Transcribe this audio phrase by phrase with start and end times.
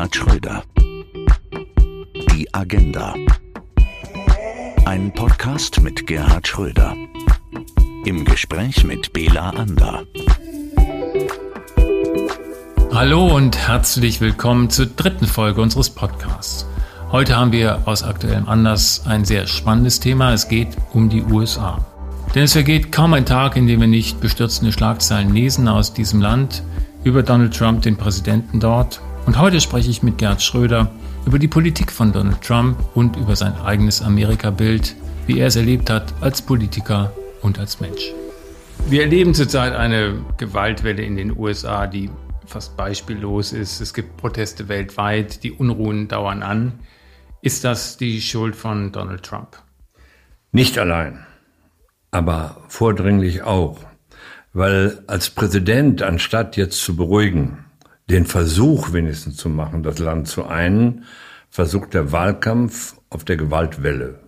[0.00, 0.62] Gerhard Schröder.
[2.32, 3.14] Die Agenda.
[4.86, 6.96] Ein Podcast mit Gerhard Schröder.
[8.06, 10.04] Im Gespräch mit Bela Ander.
[12.94, 16.66] Hallo und herzlich willkommen zur dritten Folge unseres Podcasts.
[17.12, 20.32] Heute haben wir aus aktuellem Anlass ein sehr spannendes Thema.
[20.32, 21.84] Es geht um die USA.
[22.34, 26.22] Denn es vergeht kaum ein Tag, in dem wir nicht bestürzende Schlagzeilen lesen aus diesem
[26.22, 26.62] Land
[27.04, 29.02] über Donald Trump, den Präsidenten dort.
[29.26, 30.90] Und heute spreche ich mit Gerd Schröder
[31.26, 35.90] über die Politik von Donald Trump und über sein eigenes Amerika-Bild, wie er es erlebt
[35.90, 38.12] hat als Politiker und als Mensch.
[38.88, 42.10] Wir erleben zurzeit eine Gewaltwelle in den USA, die
[42.46, 43.80] fast beispiellos ist.
[43.80, 46.80] Es gibt Proteste weltweit, die Unruhen dauern an.
[47.42, 49.62] Ist das die Schuld von Donald Trump?
[50.52, 51.26] Nicht allein
[52.10, 53.78] aber vordringlich auch,
[54.52, 57.64] weil als Präsident, anstatt jetzt zu beruhigen,
[58.10, 61.04] den Versuch wenigstens zu machen, das Land zu einen,
[61.48, 64.20] versucht der Wahlkampf auf der Gewaltwelle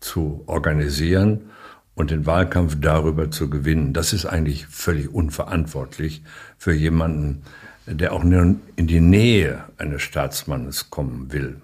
[0.00, 1.50] zu organisieren
[1.94, 3.92] und den Wahlkampf darüber zu gewinnen.
[3.92, 6.22] Das ist eigentlich völlig unverantwortlich
[6.58, 7.42] für jemanden,
[7.86, 11.60] der auch nur in die Nähe eines Staatsmannes kommen will.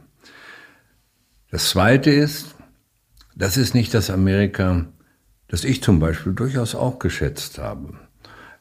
[1.51, 2.55] Das Zweite ist,
[3.35, 4.87] das ist nicht das Amerika,
[5.47, 7.95] das ich zum Beispiel durchaus auch geschätzt habe.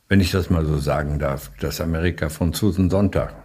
[0.10, 3.36] Wenn ich das mal so sagen darf, das Amerika von Susan Sonntag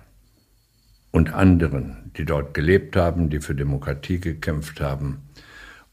[1.10, 5.22] und anderen, die dort gelebt haben, die für Demokratie gekämpft haben.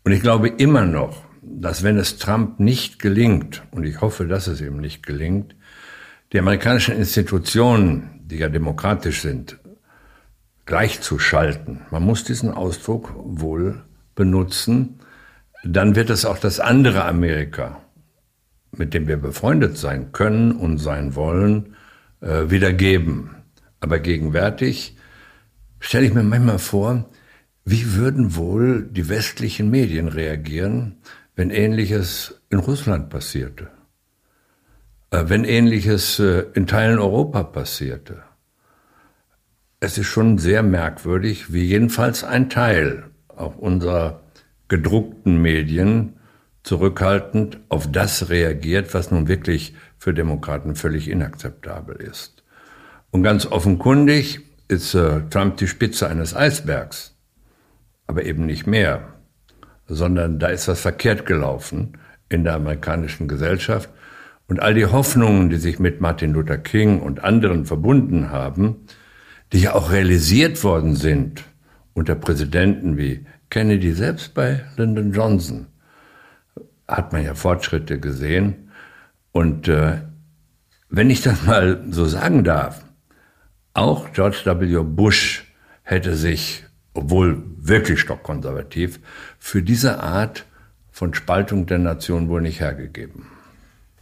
[0.03, 4.47] Und ich glaube immer noch, dass wenn es Trump nicht gelingt, und ich hoffe, dass
[4.47, 5.55] es ihm nicht gelingt,
[6.33, 9.57] die amerikanischen Institutionen, die ja demokratisch sind,
[10.67, 11.81] gleichzuschalten.
[11.89, 14.99] Man muss diesen Ausdruck wohl benutzen,
[15.63, 17.81] dann wird es auch das andere Amerika,
[18.75, 21.75] mit dem wir befreundet sein können und sein wollen,
[22.21, 23.35] äh, wieder geben.
[23.79, 24.97] Aber gegenwärtig
[25.79, 27.09] stelle ich mir manchmal vor,
[27.65, 30.97] wie würden wohl die westlichen Medien reagieren,
[31.35, 33.69] wenn ähnliches in Russland passierte?
[35.11, 38.23] Äh, wenn ähnliches äh, in Teilen Europa passierte?
[39.79, 44.21] Es ist schon sehr merkwürdig, wie jedenfalls ein Teil auch unserer
[44.67, 46.18] gedruckten Medien
[46.63, 52.43] zurückhaltend auf das reagiert, was nun wirklich für Demokraten völlig inakzeptabel ist.
[53.11, 57.17] Und ganz offenkundig ist äh, Trump die Spitze eines Eisbergs,
[58.07, 59.15] aber eben nicht mehr,
[59.87, 61.97] sondern da ist was verkehrt gelaufen
[62.29, 63.89] in der amerikanischen Gesellschaft.
[64.47, 68.87] Und all die Hoffnungen, die sich mit Martin Luther King und anderen verbunden haben,
[69.53, 71.43] die ja auch realisiert worden sind
[71.93, 75.67] unter Präsidenten wie Kennedy, selbst bei Lyndon Johnson,
[76.89, 78.71] hat man ja Fortschritte gesehen.
[79.31, 79.99] Und äh,
[80.89, 82.83] wenn ich das mal so sagen darf,
[83.73, 84.83] auch George W.
[84.83, 85.45] Bush
[85.83, 88.99] hätte sich, obwohl wirklich stockkonservativ,
[89.37, 90.45] für diese Art
[90.91, 93.27] von Spaltung der Nation wohl nicht hergegeben.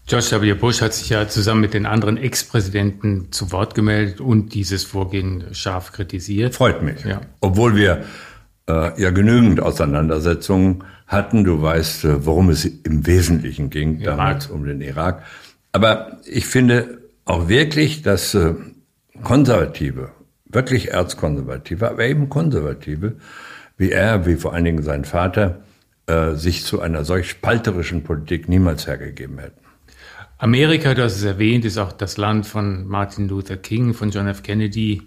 [0.07, 0.53] George W.
[0.53, 5.53] Bush hat sich ja zusammen mit den anderen Ex-Präsidenten zu Wort gemeldet und dieses Vorgehen
[5.53, 6.55] scharf kritisiert.
[6.55, 7.03] Freut mich.
[7.03, 7.19] Ja.
[7.41, 8.05] Obwohl wir
[8.69, 11.43] äh, ja genügend Auseinandersetzungen hatten.
[11.43, 14.17] Du weißt, äh, worum es im Wesentlichen ging, Irak.
[14.17, 15.23] damals um den Irak.
[15.71, 18.53] Aber ich finde auch wirklich, dass äh,
[19.23, 20.11] Konservative,
[20.45, 23.15] wirklich Erzkonservative, aber eben Konservative,
[23.77, 25.63] wie er, wie vor allen Dingen sein Vater,
[26.07, 29.61] äh, sich zu einer solch spalterischen Politik niemals hergegeben hätten.
[30.39, 34.27] Amerika, du hast es erwähnt, ist auch das Land von Martin Luther King, von John
[34.27, 34.43] F.
[34.43, 35.01] Kennedy,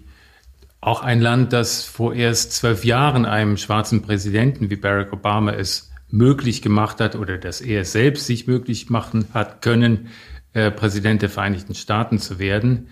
[0.81, 5.90] auch ein Land, das vor erst zwölf Jahren einem schwarzen Präsidenten wie Barack Obama es
[6.11, 10.09] möglich gemacht hat oder dass er es selbst sich möglich machen hat können,
[10.53, 12.89] äh, Präsident der Vereinigten Staaten zu werden.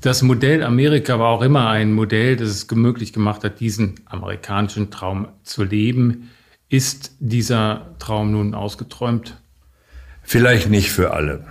[0.00, 4.90] Das Modell Amerika war auch immer ein Modell, das es möglich gemacht hat, diesen amerikanischen
[4.90, 6.30] Traum zu leben.
[6.68, 9.40] Ist dieser Traum nun ausgeträumt?
[10.22, 11.44] Vielleicht nicht für alle.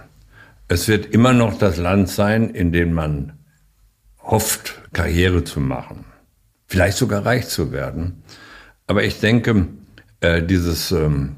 [0.68, 3.34] Es wird immer noch das Land sein, in dem man
[4.20, 6.06] hofft, Karriere zu machen,
[6.68, 8.24] vielleicht sogar reich zu werden.
[8.88, 9.68] Aber ich denke,
[10.22, 11.38] äh, dieses ähm,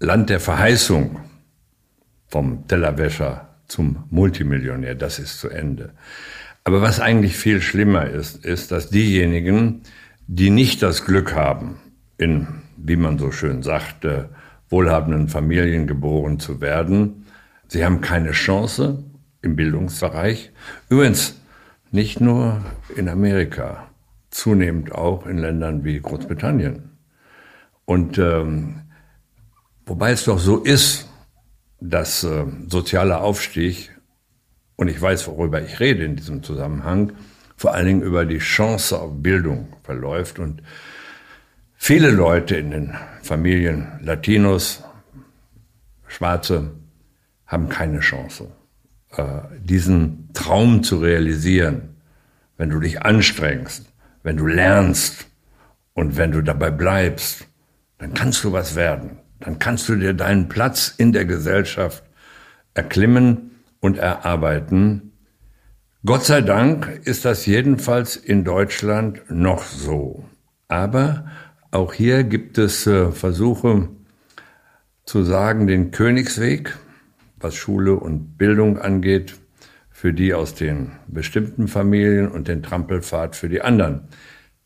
[0.00, 1.20] Land der Verheißung
[2.26, 5.92] vom Tellerwäscher zum Multimillionär, das ist zu Ende.
[6.64, 9.82] Aber was eigentlich viel schlimmer ist, ist, dass diejenigen,
[10.26, 11.76] die nicht das Glück haben,
[12.16, 12.46] in,
[12.76, 14.24] wie man so schön sagt, äh,
[14.70, 17.26] wohlhabenden Familien geboren zu werden,
[17.68, 19.04] sie haben keine Chance
[19.42, 20.52] im Bildungsbereich.
[20.88, 21.40] Übrigens,
[21.90, 22.64] nicht nur
[22.96, 23.88] in Amerika,
[24.30, 26.93] zunehmend auch in Ländern wie Großbritannien.
[27.84, 28.82] Und ähm,
[29.86, 31.08] wobei es doch so ist,
[31.80, 33.90] dass äh, sozialer Aufstieg,
[34.76, 37.12] und ich weiß, worüber ich rede in diesem Zusammenhang,
[37.56, 40.38] vor allen Dingen über die Chance auf Bildung verläuft.
[40.38, 40.62] Und
[41.74, 44.82] viele Leute in den Familien, Latinos,
[46.06, 46.72] Schwarze,
[47.46, 48.50] haben keine Chance,
[49.16, 51.96] äh, diesen Traum zu realisieren,
[52.56, 53.92] wenn du dich anstrengst,
[54.22, 55.26] wenn du lernst
[55.92, 57.46] und wenn du dabei bleibst,
[58.04, 59.16] dann kannst du was werden.
[59.40, 62.04] Dann kannst du dir deinen Platz in der Gesellschaft
[62.74, 65.12] erklimmen und erarbeiten.
[66.04, 70.22] Gott sei Dank ist das jedenfalls in Deutschland noch so.
[70.68, 71.24] Aber
[71.70, 73.88] auch hier gibt es äh, Versuche
[75.06, 76.76] zu sagen, den Königsweg,
[77.38, 79.36] was Schule und Bildung angeht,
[79.88, 84.08] für die aus den bestimmten Familien und den Trampelpfad für die anderen.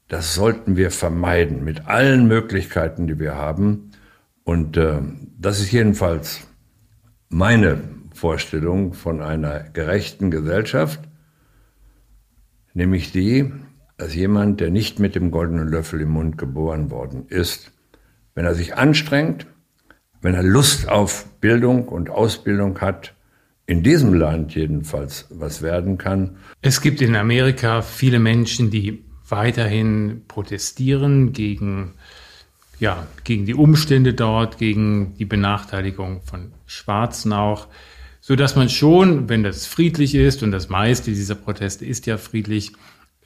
[0.09, 3.91] Das sollten wir vermeiden mit allen Möglichkeiten, die wir haben.
[4.43, 5.01] Und äh,
[5.39, 6.49] das ist jedenfalls
[7.29, 7.79] meine
[8.15, 11.01] Vorstellung von einer gerechten Gesellschaft,
[12.73, 13.53] nämlich die,
[13.99, 17.73] dass jemand, der nicht mit dem goldenen Löffel im Mund geboren worden ist,
[18.35, 19.47] wenn er sich anstrengt,
[20.23, 23.15] wenn er Lust auf Bildung und Ausbildung hat,
[23.67, 26.39] in diesem Land jedenfalls was werden kann.
[26.63, 31.95] Es gibt in Amerika viele Menschen, die weiterhin protestieren gegen,
[32.79, 37.67] ja, gegen die Umstände dort, gegen die Benachteiligung von Schwarzen auch,
[38.21, 42.19] so dass man schon, wenn das friedlich ist und das meiste dieser Proteste ist ja
[42.19, 42.73] friedlich,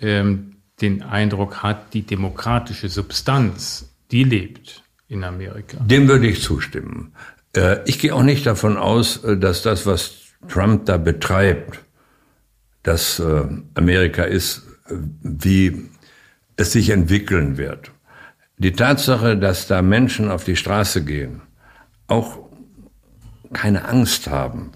[0.01, 5.79] ähm, den Eindruck hat, die demokratische Substanz, die lebt in Amerika.
[5.81, 7.13] Dem würde ich zustimmen.
[7.55, 10.13] Äh, ich gehe auch nicht davon aus, äh, dass das, was
[10.49, 11.81] Trump da betreibt,
[12.83, 13.45] dass äh,
[13.75, 14.67] Amerika ist,
[15.23, 15.89] wie
[16.57, 17.91] es sich entwickeln wird.
[18.59, 21.43] Die Tatsache, dass da Menschen auf die Straße gehen,
[22.07, 22.39] auch
[23.53, 24.71] keine Angst haben,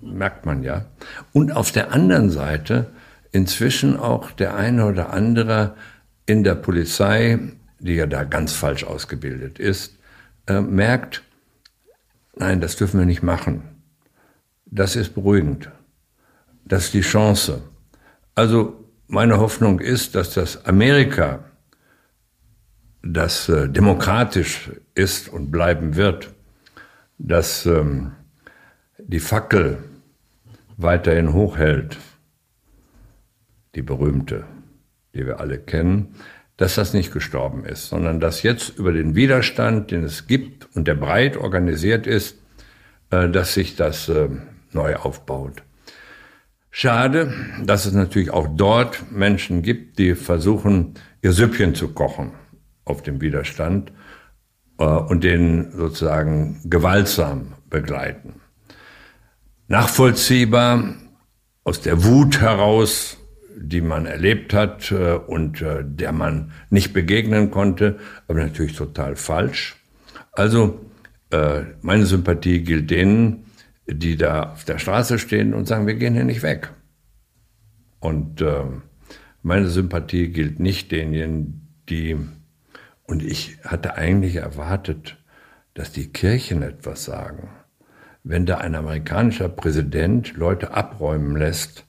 [0.00, 0.86] merkt man ja.
[1.32, 2.92] Und auf der anderen Seite
[3.32, 5.74] inzwischen auch der eine oder andere
[6.26, 7.38] in der Polizei,
[7.78, 9.98] die ja da ganz falsch ausgebildet ist,
[10.46, 11.22] äh, merkt,
[12.36, 13.62] nein, das dürfen wir nicht machen.
[14.66, 15.70] Das ist beruhigend.
[16.64, 17.62] Das ist die Chance.
[18.40, 21.44] Also meine Hoffnung ist, dass das Amerika,
[23.02, 26.32] das äh, demokratisch ist und bleiben wird,
[27.18, 28.12] dass ähm,
[28.96, 29.76] die Fackel
[30.78, 31.98] weiterhin hochhält,
[33.74, 34.46] die berühmte,
[35.14, 36.14] die wir alle kennen,
[36.56, 40.88] dass das nicht gestorben ist, sondern dass jetzt über den Widerstand, den es gibt und
[40.88, 42.38] der breit organisiert ist,
[43.10, 44.30] äh, dass sich das äh,
[44.72, 45.62] neu aufbaut.
[46.70, 47.32] Schade,
[47.64, 52.32] dass es natürlich auch dort Menschen gibt, die versuchen, ihr Süppchen zu kochen
[52.84, 53.92] auf dem Widerstand
[54.78, 58.40] äh, und den sozusagen gewaltsam begleiten.
[59.66, 60.94] Nachvollziehbar
[61.64, 63.18] aus der Wut heraus,
[63.56, 69.16] die man erlebt hat äh, und äh, der man nicht begegnen konnte, aber natürlich total
[69.16, 69.76] falsch.
[70.32, 70.80] Also
[71.30, 73.49] äh, meine Sympathie gilt denen,
[73.92, 76.72] die da auf der Straße stehen und sagen, wir gehen hier nicht weg.
[77.98, 78.64] Und äh,
[79.42, 82.16] meine Sympathie gilt nicht denjenigen, die,
[83.06, 85.18] und ich hatte eigentlich erwartet,
[85.74, 87.50] dass die Kirchen etwas sagen.
[88.22, 91.86] Wenn da ein amerikanischer Präsident Leute abräumen lässt,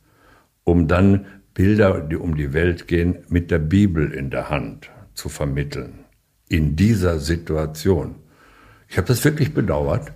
[0.64, 5.28] um dann Bilder, die um die Welt gehen, mit der Bibel in der Hand zu
[5.28, 6.06] vermitteln.
[6.48, 8.16] In dieser Situation.
[8.88, 10.12] Ich habe das wirklich bedauert,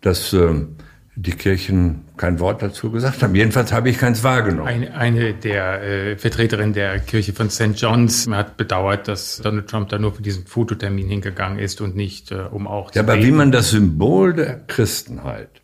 [0.00, 0.66] dass äh,
[1.14, 3.34] die Kirchen kein Wort dazu gesagt haben.
[3.34, 4.66] Jedenfalls habe ich keins wahrgenommen.
[4.66, 7.74] Eine, eine der äh, Vertreterin der Kirche von St.
[7.76, 12.32] John's hat bedauert, dass Donald Trump da nur für diesen Fototermin hingegangen ist und nicht,
[12.32, 12.96] äh, um auch zu.
[12.96, 13.26] Ja, aber reden.
[13.26, 15.60] wie man das Symbol der Christenheit,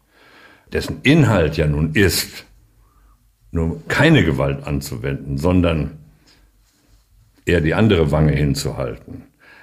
[0.71, 2.45] dessen Inhalt ja nun ist,
[3.51, 5.99] nur keine Gewalt anzuwenden, sondern
[7.47, 9.23] eher die andere Wange hinzuhalten,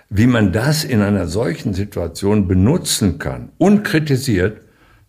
[0.09, 4.64] wie man das in einer solchen Situation benutzen kann, unkritisiert,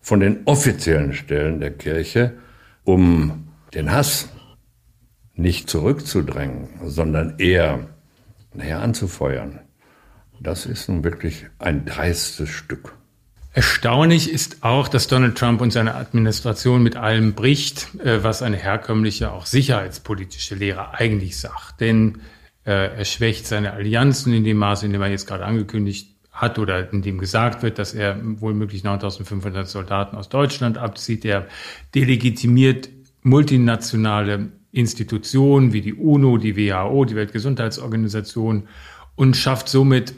[0.07, 2.35] von den offiziellen Stellen der Kirche,
[2.85, 4.29] um den Hass
[5.35, 7.89] nicht zurückzudrängen, sondern eher
[8.55, 9.59] näher anzufeuern.
[10.39, 12.95] Das ist nun wirklich ein dreistes Stück.
[13.53, 18.59] Erstaunlich ist auch, dass Donald Trump und seine Administration mit allem bricht, äh, was eine
[18.59, 21.81] herkömmliche, auch sicherheitspolitische Lehre eigentlich sagt.
[21.81, 22.21] Denn
[22.65, 26.59] äh, er schwächt seine Allianzen in dem Maße, in dem er jetzt gerade angekündigt hat
[26.59, 31.25] oder in dem gesagt wird, dass er wohl möglich 9500 Soldaten aus Deutschland abzieht.
[31.25, 31.47] Er
[31.95, 32.91] delegitimiert
[33.23, 38.69] multinationale Institutionen wie die UNO, die WHO, die Weltgesundheitsorganisation
[39.15, 40.15] und schafft somit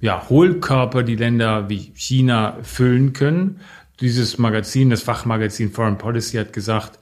[0.00, 3.60] ja, Hohlkörper, die Länder wie China füllen können.
[4.00, 6.98] Dieses Magazin, das Fachmagazin Foreign Policy hat gesagt,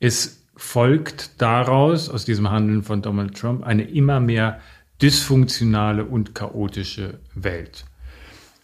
[0.00, 4.60] es folgt daraus, aus diesem Handeln von Donald Trump, eine immer mehr
[5.00, 7.86] dysfunktionale und chaotische Welt.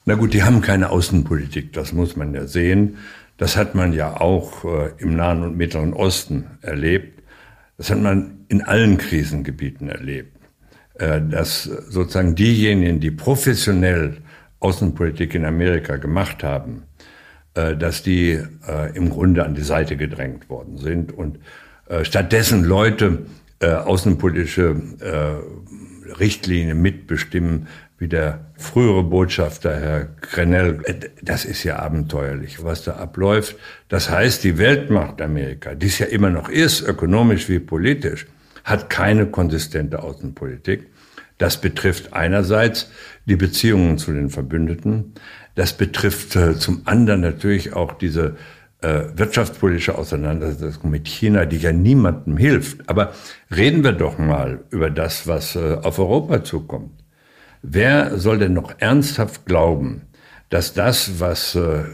[0.09, 2.97] Na gut, die haben keine Außenpolitik, das muss man ja sehen.
[3.37, 7.23] Das hat man ja auch äh, im Nahen und Mittleren Osten erlebt.
[7.77, 10.35] Das hat man in allen Krisengebieten erlebt.
[10.95, 14.17] Äh, dass sozusagen diejenigen, die professionell
[14.61, 16.85] Außenpolitik in Amerika gemacht haben,
[17.53, 18.31] äh, dass die
[18.67, 21.39] äh, im Grunde an die Seite gedrängt worden sind und
[21.91, 23.27] äh, stattdessen Leute
[23.61, 24.75] äh, außenpolitische
[26.09, 30.81] äh, Richtlinien mitbestimmen, wie der frühere Botschafter Herr Grenell.
[31.21, 33.57] Das ist ja abenteuerlich, was da abläuft.
[33.89, 38.27] Das heißt, die Weltmacht Amerika, die es ja immer noch ist, ökonomisch wie politisch,
[38.65, 40.87] hat keine konsistente Außenpolitik.
[41.39, 42.91] Das betrifft einerseits
[43.27, 45.15] die Beziehungen zu den Verbündeten.
[45.55, 48.37] Das betrifft äh, zum anderen natürlich auch diese
[48.81, 52.89] äh, wirtschaftspolitische Auseinandersetzung mit China, die ja niemandem hilft.
[52.89, 53.13] Aber
[53.55, 56.93] reden wir doch mal über das, was äh, auf Europa zukommt.
[57.63, 60.03] Wer soll denn noch ernsthaft glauben,
[60.49, 61.85] dass das, was äh,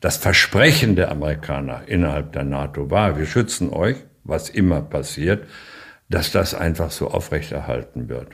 [0.00, 5.46] das Versprechen der Amerikaner innerhalb der NATO war, wir schützen euch, was immer passiert,
[6.10, 8.28] dass das einfach so aufrechterhalten wird?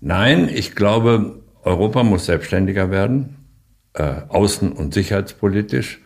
[0.00, 3.36] Nein, ich glaube, Europa muss selbstständiger werden,
[3.92, 6.00] äh, außen- und sicherheitspolitisch.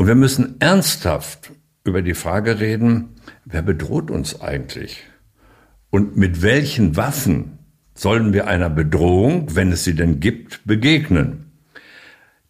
[0.00, 1.52] Und wir müssen ernsthaft
[1.84, 5.04] über die Frage reden, wer bedroht uns eigentlich?
[5.90, 7.58] Und mit welchen Waffen
[7.94, 11.52] sollen wir einer Bedrohung, wenn es sie denn gibt, begegnen?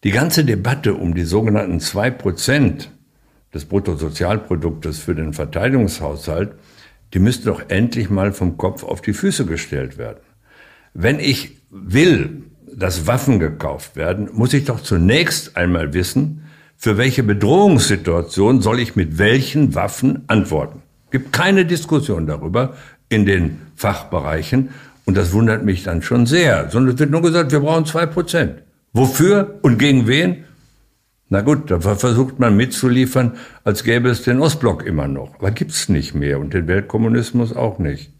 [0.05, 2.89] Die ganze Debatte um die sogenannten zwei Prozent
[3.53, 6.55] des Bruttosozialproduktes für den Verteidigungshaushalt,
[7.13, 10.21] die müsste doch endlich mal vom Kopf auf die Füße gestellt werden.
[10.93, 12.43] Wenn ich will,
[12.73, 16.45] dass Waffen gekauft werden, muss ich doch zunächst einmal wissen,
[16.81, 20.81] für welche Bedrohungssituation soll ich mit welchen Waffen antworten.
[21.05, 22.73] Es gibt keine Diskussion darüber
[23.07, 24.69] in den Fachbereichen
[25.05, 28.07] und das wundert mich dann schon sehr, sondern es wird nur gesagt, wir brauchen zwei
[28.07, 28.63] Prozent.
[28.93, 30.45] Wofür und gegen wen?
[31.29, 33.33] Na gut, da versucht man mitzuliefern,
[33.63, 35.35] als gäbe es den Ostblock immer noch.
[35.35, 38.11] Aber gibt's nicht mehr und den Weltkommunismus auch nicht.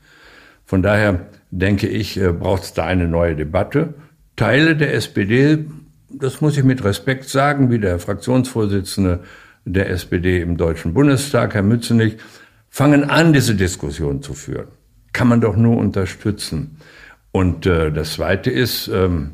[0.65, 3.95] Von daher denke ich, äh, braucht es da eine neue Debatte.
[4.35, 5.65] Teile der SPD,
[6.13, 9.23] das muss ich mit Respekt sagen, wie der Fraktionsvorsitzende
[9.65, 12.17] der SPD im Deutschen Bundestag, Herr Mützenich,
[12.69, 14.67] fangen an, diese Diskussion zu führen.
[15.13, 16.77] Kann man doch nur unterstützen.
[17.31, 19.31] Und äh, das Zweite ist, ähm,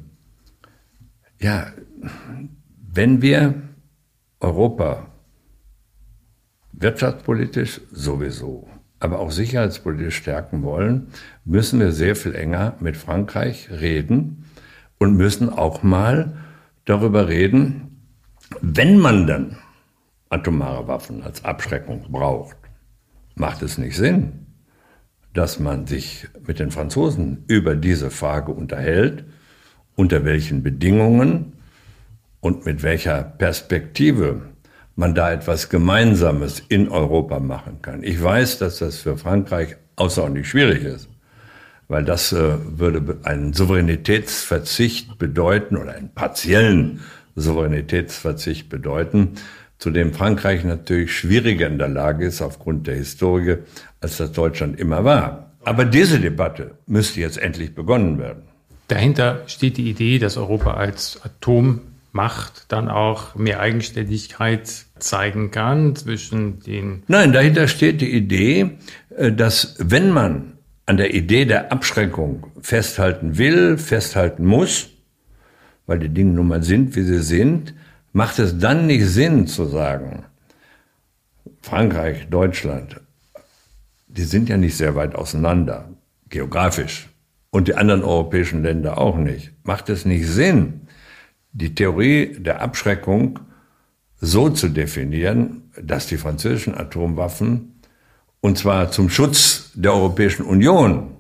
[1.39, 1.67] ja,
[2.93, 3.55] wenn wir
[4.39, 5.07] Europa
[6.73, 8.67] wirtschaftspolitisch sowieso
[8.99, 11.07] aber auch sicherheitspolitisch stärken wollen,
[11.45, 14.45] müssen wir sehr viel enger mit Frankreich reden
[14.97, 16.33] und müssen auch mal
[16.87, 18.01] darüber reden,
[18.61, 19.57] wenn man dann
[20.29, 22.57] atomare Waffen als Abschreckung braucht,
[23.35, 24.47] macht es nicht Sinn,
[25.33, 29.25] dass man sich mit den Franzosen über diese Frage unterhält,
[29.95, 31.53] unter welchen Bedingungen
[32.39, 34.41] und mit welcher Perspektive
[34.95, 38.01] man da etwas Gemeinsames in Europa machen kann.
[38.03, 41.09] Ich weiß, dass das für Frankreich außerordentlich schwierig ist,
[41.87, 47.01] weil das äh, würde einen Souveränitätsverzicht bedeuten oder einen partiellen
[47.35, 49.35] Souveränitätsverzicht bedeuten,
[49.79, 53.57] zu dem Frankreich natürlich schwieriger in der Lage ist aufgrund der Historie,
[54.01, 55.51] als das Deutschland immer war.
[55.63, 58.43] Aber diese Debatte müsste jetzt endlich begonnen werden.
[58.87, 66.61] Dahinter steht die Idee, dass Europa als Atommacht dann auch mehr Eigenständigkeit zeigen kann zwischen
[66.61, 67.03] den.
[67.07, 68.77] Nein, dahinter steht die Idee,
[69.15, 70.56] äh, dass wenn man
[70.87, 74.89] an der Idee der Abschreckung festhalten will, festhalten muss,
[75.85, 77.75] weil die Dinge nun mal sind, wie sie sind,
[78.13, 80.23] macht es dann nicht Sinn zu sagen,
[81.61, 83.01] Frankreich, Deutschland,
[84.07, 85.89] die sind ja nicht sehr weit auseinander,
[86.29, 87.09] geografisch,
[87.49, 89.51] und die anderen europäischen Länder auch nicht.
[89.63, 90.87] Macht es nicht Sinn,
[91.51, 93.39] die Theorie der Abschreckung
[94.19, 97.81] so zu definieren, dass die französischen Atomwaffen,
[98.39, 101.11] und zwar zum Schutz der Europäischen Union,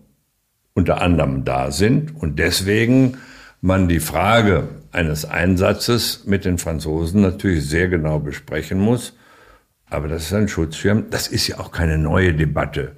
[0.73, 3.17] unter anderem da sind und deswegen
[3.61, 9.13] man die Frage eines Einsatzes mit den Franzosen natürlich sehr genau besprechen muss.
[9.89, 11.05] Aber das ist ein Schutzschirm.
[11.09, 12.93] Das ist ja auch keine neue Debatte.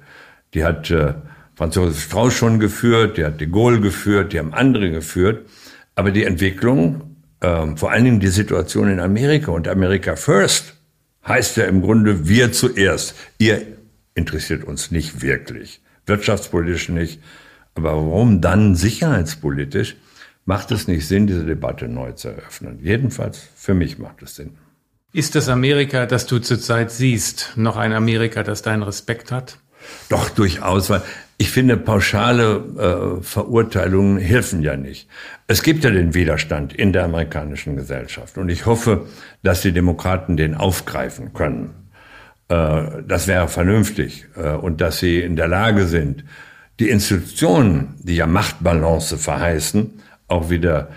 [0.54, 1.14] Die hat äh,
[1.54, 5.46] Franz Josef Strauß schon geführt, die hat de Gaulle geführt, die haben andere geführt.
[5.94, 10.74] Aber die Entwicklung ähm, vor allen Dingen die Situation in Amerika und America First
[11.26, 13.14] heißt ja im Grunde wir zuerst.
[13.38, 13.79] Ihr
[14.14, 17.20] interessiert uns nicht wirklich, wirtschaftspolitisch nicht.
[17.74, 19.96] Aber warum dann sicherheitspolitisch?
[20.44, 22.80] Macht es nicht Sinn, diese Debatte neu zu eröffnen?
[22.82, 24.56] Jedenfalls für mich macht es Sinn.
[25.12, 29.58] Ist das Amerika, das du zurzeit siehst, noch ein Amerika, das deinen Respekt hat?
[30.08, 31.02] Doch, durchaus, weil
[31.38, 35.08] ich finde, pauschale äh, Verurteilungen helfen ja nicht.
[35.46, 39.06] Es gibt ja den Widerstand in der amerikanischen Gesellschaft und ich hoffe,
[39.42, 41.79] dass die Demokraten den aufgreifen können.
[42.50, 46.24] Äh, das wäre vernünftig äh, und dass sie in der Lage sind,
[46.80, 50.88] die Institutionen, die ja Machtbalance verheißen, auch wieder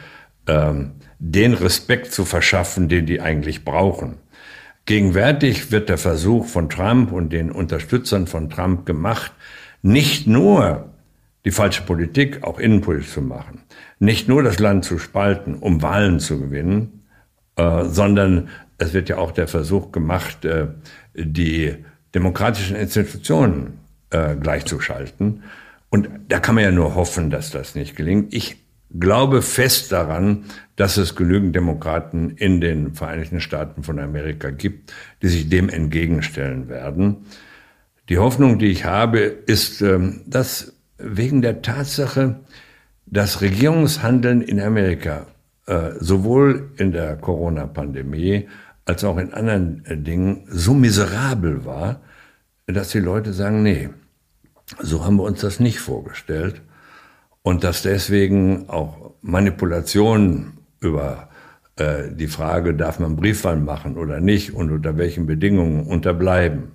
[0.48, 4.16] ähm, den Respekt zu verschaffen, den die eigentlich brauchen.
[4.86, 9.32] Gegenwärtig wird der Versuch von Trump und den Unterstützern von Trump gemacht,
[9.82, 10.90] nicht nur
[11.46, 13.62] die falsche Politik, auch Innenpolitik zu machen,
[14.00, 17.04] nicht nur das Land zu spalten, um Wahlen zu gewinnen,
[17.58, 20.46] äh, sondern es wird ja auch der Versuch gemacht,
[21.16, 21.76] die
[22.14, 23.80] demokratischen Institutionen
[24.10, 25.44] äh, gleichzuschalten.
[25.90, 28.34] Und da kann man ja nur hoffen, dass das nicht gelingt.
[28.34, 28.58] Ich
[29.00, 35.28] glaube fest daran, dass es genügend Demokraten in den Vereinigten Staaten von Amerika gibt, die
[35.28, 37.26] sich dem entgegenstellen werden.
[38.10, 42.40] Die Hoffnung, die ich habe, ist, ähm, dass wegen der Tatsache,
[43.06, 45.28] dass Regierungshandeln in Amerika
[45.66, 48.48] äh, sowohl in der Corona-Pandemie
[48.86, 52.02] als auch in anderen äh, Dingen so miserabel war,
[52.68, 53.90] dass die Leute sagen, nee,
[54.80, 56.62] so haben wir uns das nicht vorgestellt
[57.42, 61.30] und dass deswegen auch Manipulationen über
[61.76, 66.72] äh, die Frage, darf man Briefwahl machen oder nicht und unter welchen Bedingungen unterbleiben.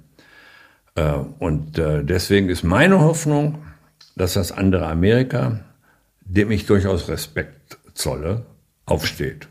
[0.95, 3.63] Äh, und äh, deswegen ist meine Hoffnung,
[4.17, 5.61] dass das andere Amerika,
[6.21, 8.47] dem ich durchaus Respekt zolle,
[8.87, 9.49] aufsteht.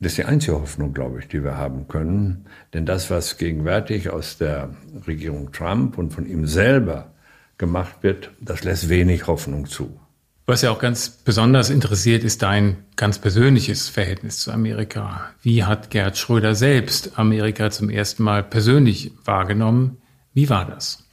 [0.00, 2.46] Das ist die einzige Hoffnung, glaube ich, die wir haben können.
[2.72, 4.70] Denn das, was gegenwärtig aus der
[5.06, 7.12] Regierung Trump und von ihm selber
[7.58, 10.00] gemacht wird, das lässt wenig Hoffnung zu.
[10.46, 15.30] Was ja auch ganz besonders interessiert, ist dein ganz persönliches Verhältnis zu Amerika.
[15.42, 19.98] Wie hat Gerhard Schröder selbst Amerika zum ersten Mal persönlich wahrgenommen?
[20.32, 21.06] Wie war das?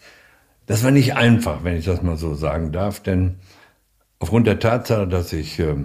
[0.66, 3.36] Das war nicht einfach, wenn ich das mal so sagen darf, denn
[4.20, 5.76] aufgrund der Tatsache, dass ich äh, äh,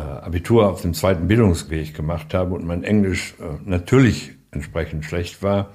[0.00, 5.74] Abitur auf dem zweiten Bildungsweg gemacht habe und mein Englisch äh, natürlich entsprechend schlecht war,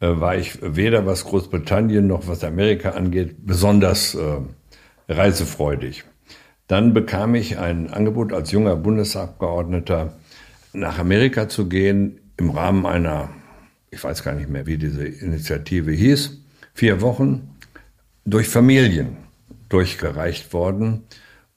[0.00, 4.38] äh, war ich weder was Großbritannien noch was Amerika angeht besonders äh,
[5.08, 6.04] reisefreudig.
[6.66, 10.14] Dann bekam ich ein Angebot als junger Bundesabgeordneter
[10.72, 13.30] nach Amerika zu gehen im Rahmen einer,
[13.90, 16.42] ich weiß gar nicht mehr, wie diese Initiative hieß,
[16.74, 17.56] vier Wochen
[18.24, 19.16] durch Familien
[19.68, 21.04] durchgereicht worden.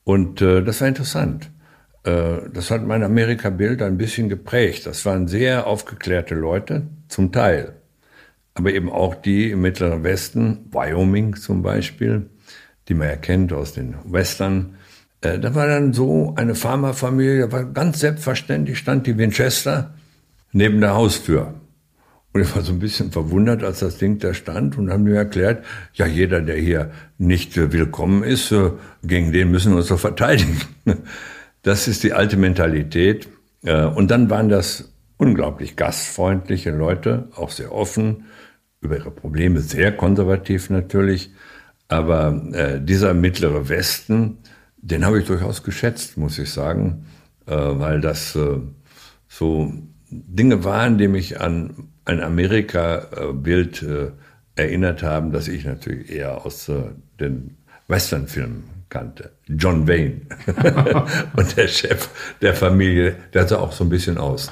[0.04, 1.52] Und äh, das war interessant.
[2.04, 4.86] Äh, das hat mein Amerika-Bild ein bisschen geprägt.
[4.86, 7.74] Das waren sehr aufgeklärte Leute, zum Teil.
[8.54, 12.30] Aber eben auch die im Mittleren Westen, Wyoming zum Beispiel,
[12.88, 14.76] die man erkennt aus den Western.
[15.22, 19.94] Äh, da war dann so eine Pharmafamilie, war ganz selbstverständlich, stand die Winchester
[20.52, 21.56] neben der Haustür.
[22.34, 25.16] Und ich war so ein bisschen verwundert, als das Ding da stand und haben mir
[25.16, 25.64] erklärt,
[25.94, 28.54] ja, jeder, der hier nicht äh, willkommen ist,
[29.04, 30.60] gegen den müssen wir uns doch verteidigen.
[31.64, 33.28] Das ist die alte Mentalität.
[33.62, 38.26] Und dann waren das unglaublich gastfreundliche Leute, auch sehr offen,
[38.82, 41.32] über ihre Probleme sehr konservativ natürlich.
[41.88, 44.40] Aber äh, dieser mittlere Westen,
[44.78, 47.06] den habe ich durchaus geschätzt, muss ich sagen,
[47.46, 48.60] äh, weil das äh,
[49.28, 49.74] so
[50.10, 54.12] Dinge waren, die mich an ein Amerika-Bild äh,
[54.56, 56.84] erinnert haben, das ich natürlich eher aus äh,
[57.20, 59.32] den Westernfilmen kannte.
[59.48, 60.22] John Wayne.
[61.36, 62.10] Und der Chef
[62.42, 64.52] der Familie, der sah auch so ein bisschen aus.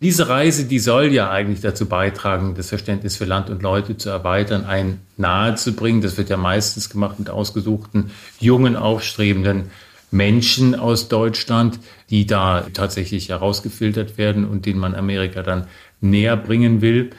[0.00, 4.10] Diese Reise, die soll ja eigentlich dazu beitragen, das Verständnis für Land und Leute zu
[4.10, 6.00] erweitern, ein nahe zu bringen.
[6.00, 9.70] Das wird ja meistens gemacht mit ausgesuchten, jungen, aufstrebenden
[10.10, 11.78] Menschen aus Deutschland,
[12.10, 15.68] die da tatsächlich herausgefiltert werden und denen man Amerika dann
[16.00, 17.10] näher bringen will.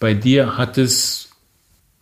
[0.00, 1.28] Bei dir hat es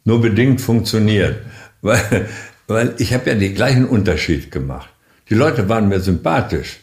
[0.05, 1.41] nur bedingt funktioniert,
[1.83, 2.29] weil,
[2.71, 4.89] weil ich habe ja den gleichen Unterschied gemacht.
[5.29, 6.81] Die Leute waren mir sympathisch.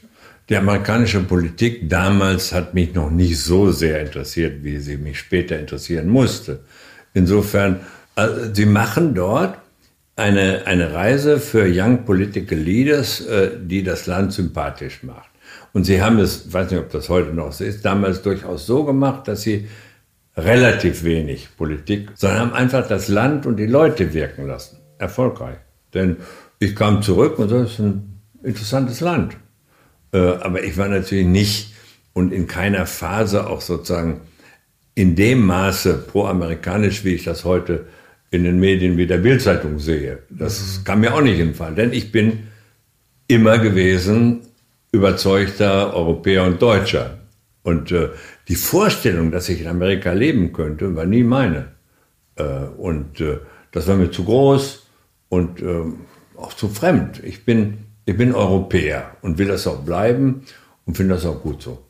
[0.50, 5.58] Die amerikanische Politik damals hat mich noch nicht so sehr interessiert, wie sie mich später
[5.58, 6.60] interessieren musste.
[7.14, 7.80] Insofern,
[8.16, 9.58] also, sie machen dort
[10.18, 15.30] eine, eine Reise für Young Political Leaders, äh, die das Land sympathisch macht.
[15.74, 18.84] Und sie haben es, weiß nicht, ob das heute noch so ist, damals durchaus so
[18.84, 19.68] gemacht, dass sie
[20.36, 24.80] relativ wenig Politik, sondern haben einfach das Land und die Leute wirken lassen.
[24.98, 25.58] Erfolgreich.
[25.98, 26.18] Denn
[26.60, 29.36] ich kam zurück und das ist ein interessantes Land.
[30.14, 31.74] Äh, aber ich war natürlich nicht
[32.14, 34.22] und in keiner Phase auch sozusagen
[34.96, 37.86] in dem Maße pro-amerikanisch, wie ich das heute
[38.32, 40.20] in den Medien wie der Bildzeitung sehe.
[40.30, 40.84] Das mhm.
[40.84, 42.48] kam mir auch nicht in den Fall, denn ich bin
[43.28, 44.42] immer gewesen
[44.92, 47.20] überzeugter Europäer und Deutscher.
[47.64, 48.10] Und äh,
[48.48, 51.74] die Vorstellung, dass ich in Amerika leben könnte, war nie meine.
[52.36, 52.44] Äh,
[52.78, 53.40] und äh,
[53.72, 54.87] das war mir zu groß
[55.30, 55.84] und äh,
[56.38, 57.22] auch zu fremd.
[57.24, 60.44] Ich bin, ich bin Europäer und will das auch bleiben
[60.86, 61.84] und finde das auch gut so.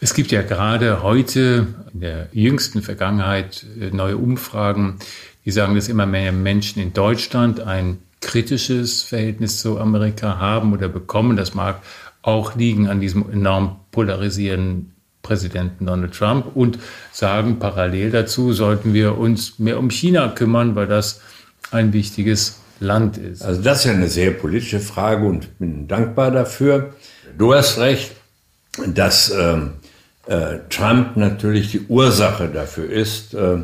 [0.00, 4.96] Es gibt ja gerade heute in der jüngsten Vergangenheit neue Umfragen,
[5.44, 10.88] die sagen, dass immer mehr Menschen in Deutschland ein kritisches Verhältnis zu Amerika haben oder
[10.88, 11.36] bekommen.
[11.36, 11.82] Das mag
[12.22, 14.92] auch liegen an diesem enorm polarisierenden
[15.22, 16.78] Präsidenten Donald Trump und
[17.12, 21.20] sagen parallel dazu, sollten wir uns mehr um China kümmern, weil das
[21.70, 23.42] ein wichtiges Land ist.
[23.42, 26.94] Also das ist ja eine sehr politische Frage und bin dankbar dafür.
[27.38, 28.12] Du hast recht,
[28.86, 29.56] dass äh,
[30.26, 33.58] äh, Trump natürlich die Ursache dafür ist, äh,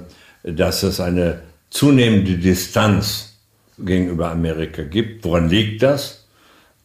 [0.45, 3.35] dass es eine zunehmende Distanz
[3.79, 5.25] gegenüber Amerika gibt.
[5.25, 6.27] Woran liegt das?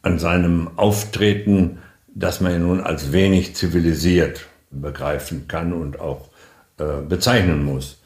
[0.02, 1.80] An seinem Auftreten,
[2.14, 6.30] das man ja nun als wenig zivilisiert begreifen kann und auch
[6.78, 8.00] äh, bezeichnen muss.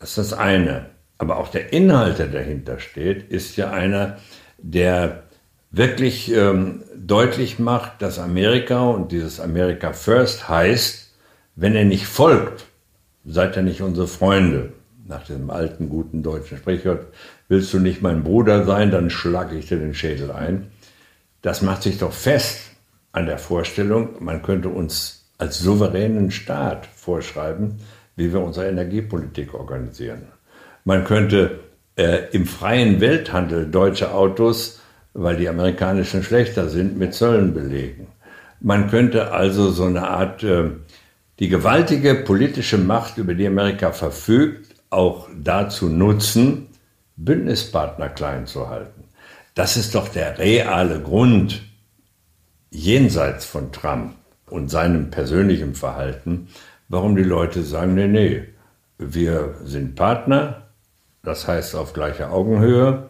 [0.00, 0.86] Das ist das eine.
[1.18, 4.18] Aber auch der Inhalt, der dahinter steht, ist ja einer,
[4.58, 5.24] der
[5.70, 11.12] wirklich ähm, deutlich macht, dass Amerika und dieses America First heißt,
[11.56, 12.66] wenn er nicht folgt,
[13.26, 14.72] seid ihr nicht unsere Freunde.
[15.06, 17.06] Nach diesem alten, guten deutschen Sprichwort,
[17.48, 20.68] willst du nicht mein Bruder sein, dann schlage ich dir den Schädel ein.
[21.42, 22.60] Das macht sich doch fest
[23.12, 27.78] an der Vorstellung, man könnte uns als souveränen Staat vorschreiben,
[28.16, 30.22] wie wir unsere Energiepolitik organisieren.
[30.88, 31.60] Man könnte
[31.96, 34.80] äh, im freien Welthandel deutsche Autos,
[35.12, 38.06] weil die amerikanischen schlechter sind, mit Zöllen belegen.
[38.62, 40.70] Man könnte also so eine Art, äh,
[41.40, 46.68] die gewaltige politische Macht, über die Amerika verfügt, auch dazu nutzen,
[47.16, 49.04] Bündnispartner klein zu halten.
[49.54, 51.64] Das ist doch der reale Grund
[52.70, 54.14] jenseits von Trump
[54.46, 56.48] und seinem persönlichen Verhalten,
[56.88, 58.44] warum die Leute sagen, nee, nee,
[58.96, 60.62] wir sind Partner,
[61.22, 63.08] das heißt auf gleicher Augenhöhe,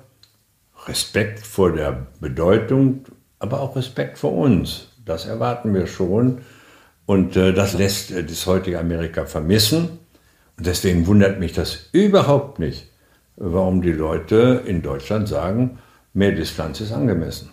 [0.86, 3.04] Respekt vor der Bedeutung,
[3.38, 4.88] aber auch Respekt vor uns.
[5.04, 6.42] Das erwarten wir schon.
[7.06, 9.98] Und äh, das lässt äh, das heutige Amerika vermissen.
[10.56, 12.90] Und deswegen wundert mich das überhaupt nicht,
[13.36, 15.78] warum die Leute in Deutschland sagen,
[16.12, 17.50] mehr Distanz ist angemessen.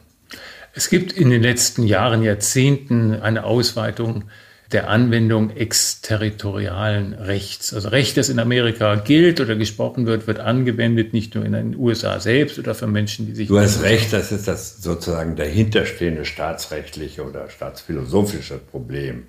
[0.73, 4.25] Es gibt in den letzten Jahren, Jahrzehnten eine Ausweitung
[4.71, 7.73] der Anwendung exterritorialen Rechts.
[7.73, 11.75] Also Recht, das in Amerika gilt oder gesprochen wird, wird angewendet, nicht nur in den
[11.75, 13.47] USA selbst oder für Menschen, die sich.
[13.47, 19.23] Du hast recht, das ist das sozusagen dahinterstehende staatsrechtliche oder staatsphilosophische Problem.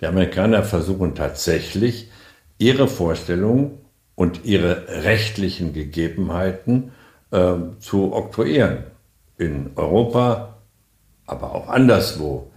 [0.00, 2.08] Die Amerikaner versuchen tatsächlich,
[2.58, 3.78] ihre Vorstellungen
[4.14, 6.92] und ihre rechtlichen Gegebenheiten
[7.30, 8.78] äh, zu oktroyieren.
[9.36, 10.58] In Europa
[11.28, 12.47] aber auch anderswo.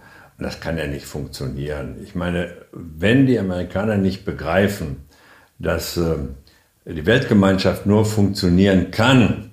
[0.42, 1.96] Das kann ja nicht funktionieren.
[2.02, 5.04] Ich meine, wenn die Amerikaner nicht begreifen,
[5.58, 6.16] dass äh,
[6.84, 9.50] die Weltgemeinschaft nur funktionieren kann,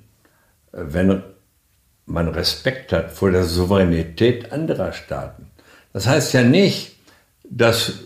[0.72, 1.24] äh, wenn
[2.06, 5.48] man Respekt hat vor der Souveränität anderer Staaten.
[5.94, 6.96] Das heißt ja nicht,
[7.44, 8.06] dass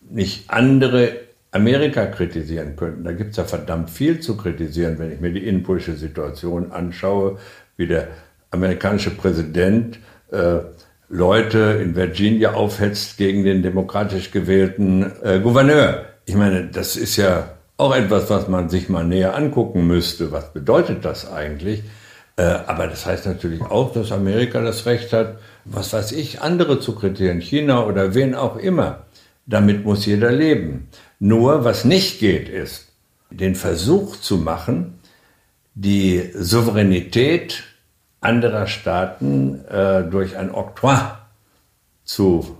[0.00, 1.12] nicht andere
[1.52, 3.04] Amerika kritisieren könnten.
[3.04, 7.38] Da gibt es ja verdammt viel zu kritisieren, wenn ich mir die innenpolitische Situation anschaue,
[7.76, 8.08] wie der
[8.50, 9.98] amerikanische Präsident
[10.30, 10.58] äh,
[11.10, 16.04] Leute in Virginia aufhetzt gegen den demokratisch gewählten äh, Gouverneur.
[16.24, 20.30] Ich meine, das ist ja auch etwas, was man sich mal näher angucken müsste.
[20.30, 21.82] Was bedeutet das eigentlich?
[22.36, 26.78] Äh, aber das heißt natürlich auch, dass Amerika das Recht hat, was weiß ich, andere
[26.78, 29.06] zu kritisieren, China oder wen auch immer.
[29.46, 30.88] Damit muss jeder leben.
[31.18, 32.86] Nur was nicht geht, ist,
[33.30, 35.00] den Versuch zu machen,
[35.74, 37.64] die Souveränität
[38.20, 40.96] anderer Staaten äh, durch ein Oktroi
[42.04, 42.56] zu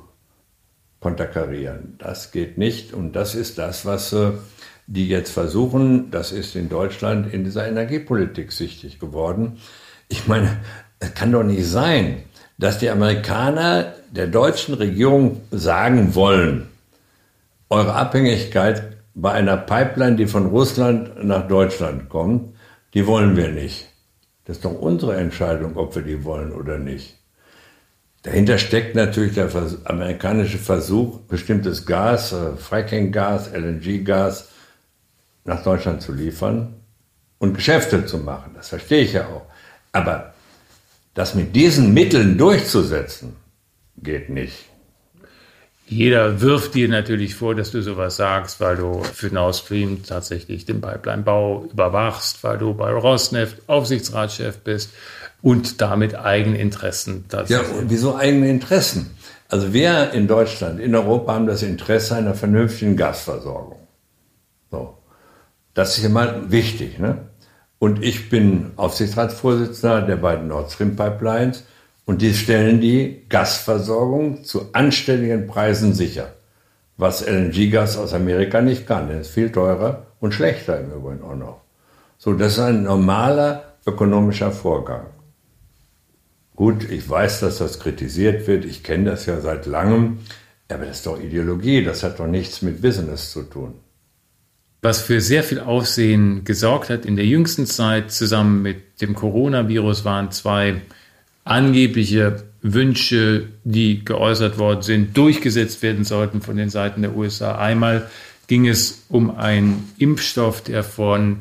[1.01, 1.96] konterkarieren.
[1.99, 4.33] Das geht nicht und das ist das, was äh,
[4.87, 6.11] die jetzt versuchen.
[6.11, 9.59] Das ist in Deutschland in dieser Energiepolitik sichtig geworden.
[10.09, 10.59] Ich meine,
[10.99, 12.25] es kann doch nicht sein,
[12.59, 16.68] dass die Amerikaner der deutschen Regierung sagen wollen,
[17.70, 22.55] eure Abhängigkeit bei einer Pipeline, die von Russland nach Deutschland kommt,
[22.94, 23.88] die wollen wir nicht.
[24.50, 27.16] Das ist doch unsere Entscheidung, ob wir die wollen oder nicht.
[28.24, 29.48] Dahinter steckt natürlich der
[29.84, 34.48] amerikanische Versuch, bestimmtes Gas, äh, Fracking-Gas, LNG-Gas
[35.44, 36.74] nach Deutschland zu liefern
[37.38, 38.50] und Geschäfte zu machen.
[38.56, 39.46] Das verstehe ich ja auch.
[39.92, 40.34] Aber
[41.14, 43.36] das mit diesen Mitteln durchzusetzen,
[43.98, 44.69] geht nicht.
[45.90, 50.64] Jeder wirft dir natürlich vor, dass du sowas sagst, weil du für Nord Stream tatsächlich
[50.64, 54.92] den Pipeline-Bau überwachst, weil du bei Rosneft Aufsichtsratschef bist
[55.42, 57.24] und damit Eigeninteressen.
[57.48, 59.11] Ja, wieso eigene Interessen?
[59.48, 63.81] Also wir in Deutschland, in Europa haben das Interesse einer vernünftigen Gasversorgung.
[64.70, 64.96] So.
[65.74, 67.00] Das ist immer wichtig.
[67.00, 67.18] Ne?
[67.81, 71.64] Und ich bin Aufsichtsratsvorsitzender der beiden Nord Stream Pipelines
[72.11, 76.33] und die stellen die Gasversorgung zu anständigen Preisen sicher.
[76.96, 79.07] Was LNG-Gas aus Amerika nicht kann.
[79.07, 81.61] Der ist viel teurer und schlechter im Übrigen auch noch.
[82.18, 85.07] So, das ist ein normaler ökonomischer Vorgang.
[86.57, 88.64] Gut, ich weiß, dass das kritisiert wird.
[88.64, 90.18] Ich kenne das ja seit langem.
[90.68, 91.85] Aber das ist doch Ideologie.
[91.85, 93.75] Das hat doch nichts mit Business zu tun
[94.83, 100.07] was für sehr viel Aufsehen gesorgt hat in der jüngsten Zeit, zusammen mit dem Coronavirus,
[100.07, 100.81] waren zwei
[101.44, 107.57] angebliche Wünsche, die geäußert worden sind, durchgesetzt werden sollten von den Seiten der USA.
[107.57, 108.11] Einmal
[108.46, 111.38] ging es um einen Impfstoff, der von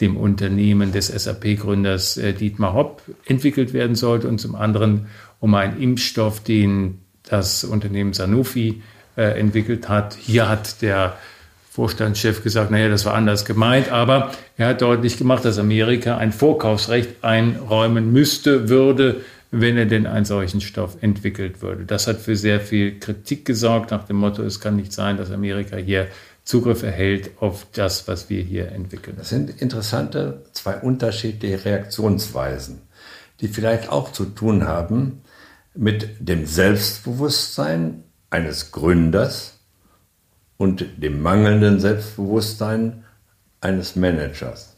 [0.00, 5.06] dem Unternehmen des SAP-Gründers äh, Dietmar Hopp entwickelt werden sollte und zum anderen
[5.40, 8.82] um einen Impfstoff, den das Unternehmen Sanofi
[9.16, 10.14] äh, entwickelt hat.
[10.14, 11.16] Hier hat der
[11.70, 16.32] Vorstandschef gesagt, naja, das war anders gemeint, aber er hat deutlich gemacht, dass Amerika ein
[16.32, 21.84] Vorkaufsrecht einräumen müsste, würde, wenn er denn einen solchen Stoff entwickelt würde.
[21.84, 25.30] Das hat für sehr viel Kritik gesorgt, nach dem Motto, es kann nicht sein, dass
[25.30, 26.08] Amerika hier
[26.44, 29.16] Zugriff erhält auf das, was wir hier entwickeln.
[29.16, 32.82] Das sind interessante zwei unterschiedliche Reaktionsweisen,
[33.40, 35.22] die vielleicht auch zu tun haben
[35.74, 39.60] mit dem Selbstbewusstsein eines Gründers,
[40.60, 43.04] und dem mangelnden Selbstbewusstsein
[43.62, 44.69] eines Managers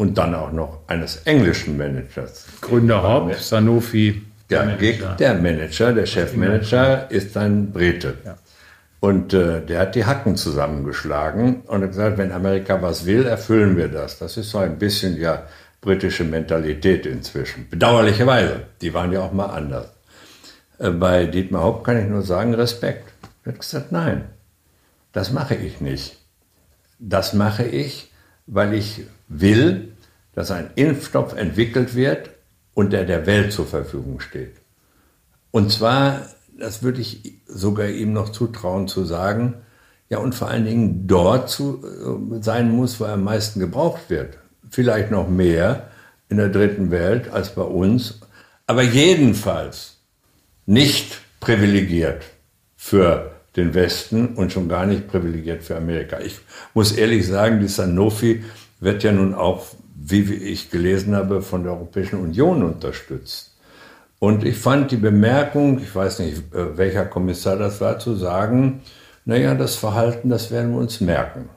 [0.00, 2.46] und dann auch noch eines englischen Managers.
[2.62, 4.22] Gründer Hopp, Sanofi.
[4.48, 5.14] Der Manager.
[5.18, 8.14] der Manager, der Chefmanager ist ein Brite.
[8.24, 8.38] Ja.
[9.00, 13.76] Und äh, der hat die Hacken zusammengeschlagen und hat gesagt, wenn Amerika was will, erfüllen
[13.76, 14.18] wir das.
[14.18, 15.42] Das ist so ein bisschen ja
[15.82, 17.68] britische Mentalität inzwischen.
[17.68, 19.90] Bedauerlicherweise, die waren ja auch mal anders.
[20.78, 23.12] Äh, bei Dietmar Hopp kann ich nur sagen, Respekt.
[23.44, 24.24] Er hat gesagt, nein,
[25.12, 26.16] das mache ich nicht.
[26.98, 28.10] Das mache ich,
[28.46, 29.89] weil ich will,
[30.34, 32.30] dass ein Impfstoff entwickelt wird
[32.74, 34.56] und der der Welt zur Verfügung steht.
[35.50, 36.22] Und zwar,
[36.58, 39.54] das würde ich sogar ihm noch zutrauen zu sagen,
[40.08, 44.08] ja und vor allen Dingen dort zu äh, sein muss, wo er am meisten gebraucht
[44.08, 44.38] wird.
[44.70, 45.88] Vielleicht noch mehr
[46.28, 48.20] in der dritten Welt als bei uns,
[48.66, 49.98] aber jedenfalls
[50.66, 52.22] nicht privilegiert
[52.76, 56.20] für den Westen und schon gar nicht privilegiert für Amerika.
[56.20, 56.38] Ich
[56.74, 58.44] muss ehrlich sagen, die Sanofi
[58.78, 59.66] wird ja nun auch,
[60.02, 63.56] wie ich gelesen habe, von der Europäischen Union unterstützt.
[64.18, 68.82] Und ich fand die Bemerkung, ich weiß nicht, äh, welcher Kommissar das war, zu sagen,
[69.24, 71.48] naja, das Verhalten, das werden wir uns merken.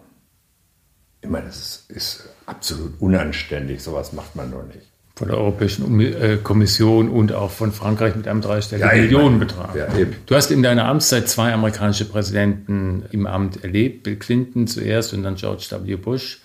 [1.22, 6.38] Ich meine, das ist absolut unanständig, sowas macht man nur nicht von der Europäischen äh,
[6.42, 9.76] Kommission und auch von Frankreich mit einem dreistelligen ja, Millionenbetrag.
[9.76, 9.88] Ja,
[10.26, 15.24] du hast in deiner Amtszeit zwei amerikanische Präsidenten im Amt erlebt, Bill Clinton zuerst und
[15.24, 15.96] dann George W.
[15.98, 16.42] Bush.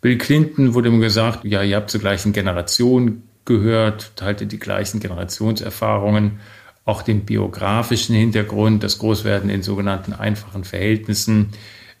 [0.00, 5.00] Bill Clinton wurde ihm gesagt, ja, ihr habt zur gleichen Generation gehört, haltet die gleichen
[5.00, 6.40] Generationserfahrungen,
[6.84, 11.50] auch den biografischen Hintergrund, das Großwerden in sogenannten einfachen Verhältnissen.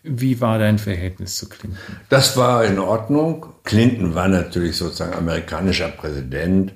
[0.02, 1.78] Wie war dein Verhältnis zu Clinton?
[2.08, 3.46] Das war in Ordnung.
[3.64, 6.72] Clinton war natürlich sozusagen amerikanischer Präsident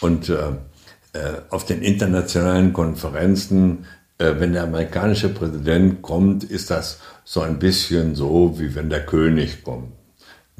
[0.00, 0.34] und äh,
[1.12, 3.84] äh, auf den internationalen Konferenzen,
[4.16, 9.04] äh, wenn der amerikanische Präsident kommt, ist das so ein bisschen so, wie wenn der
[9.04, 9.92] König kommt.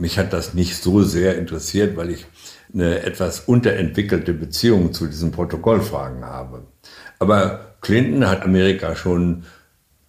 [0.00, 2.24] Mich hat das nicht so sehr interessiert, weil ich
[2.72, 6.62] eine etwas unterentwickelte Beziehung zu diesen Protokollfragen habe.
[7.18, 9.44] Aber Clinton hat Amerika schon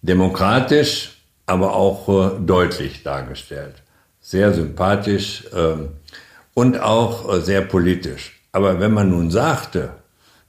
[0.00, 3.82] demokratisch aber auch äh, deutlich dargestellt.
[4.20, 5.90] Sehr sympathisch ähm,
[6.54, 8.40] und auch äh, sehr politisch.
[8.52, 9.90] Aber wenn man nun sagte,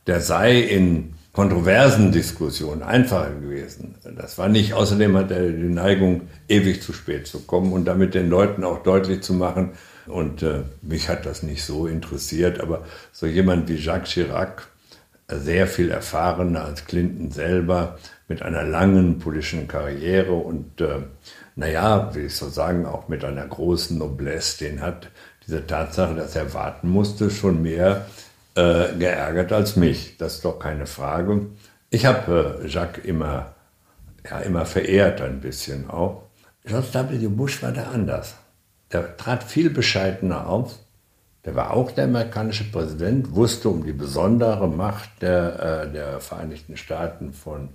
[0.08, 4.74] der sei in kontroversen Diskussionen einfacher gewesen, das war nicht.
[4.74, 8.84] Außerdem hat er die Neigung, ewig zu spät zu kommen und damit den Leuten auch
[8.84, 9.72] deutlich zu machen,
[10.06, 14.68] und äh, mich hat das nicht so interessiert, aber so jemand wie Jacques Chirac,
[15.30, 21.00] sehr viel erfahrener als Clinton selber, mit einer langen politischen Karriere und, äh,
[21.56, 25.10] naja, will ich so sagen, auch mit einer großen Noblesse, den hat
[25.46, 28.06] diese Tatsache, dass er warten musste, schon mehr
[28.56, 30.18] äh, geärgert als mich.
[30.18, 31.48] Das ist doch keine Frage.
[31.90, 33.54] Ich habe äh, Jacques immer,
[34.30, 36.24] ja, immer verehrt ein bisschen auch.
[36.66, 37.28] George W.
[37.28, 38.36] Bush war da anders.
[38.92, 40.76] Der trat viel bescheidener auf.
[41.46, 46.78] Der war auch der amerikanische Präsident, wusste um die besondere Macht der, äh, der Vereinigten
[46.78, 47.70] Staaten von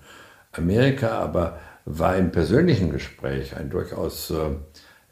[0.52, 4.56] Amerika, aber war im persönlichen Gespräch ein durchaus äh,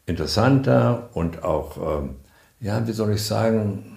[0.07, 2.09] interessanter und auch, äh,
[2.61, 3.96] ja, wie soll ich sagen,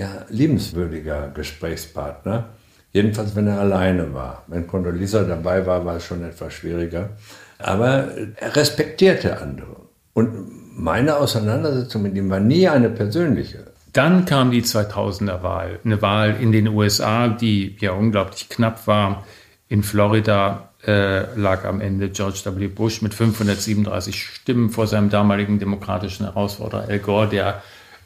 [0.00, 2.48] ja, liebenswürdiger Gesprächspartner.
[2.92, 4.44] Jedenfalls, wenn er alleine war.
[4.46, 7.10] Wenn Condoleezza dabei war, war es schon etwas schwieriger.
[7.58, 9.76] Aber er respektierte andere.
[10.14, 10.30] Und
[10.74, 13.66] meine Auseinandersetzung mit ihm war nie eine persönliche.
[13.92, 19.24] Dann kam die 2000er Wahl, eine Wahl in den USA, die ja unglaublich knapp war.
[19.68, 22.68] In Florida äh, lag am Ende George W.
[22.68, 27.62] Bush mit 537 Stimmen vor seinem damaligen demokratischen Herausforderer Al Gore, der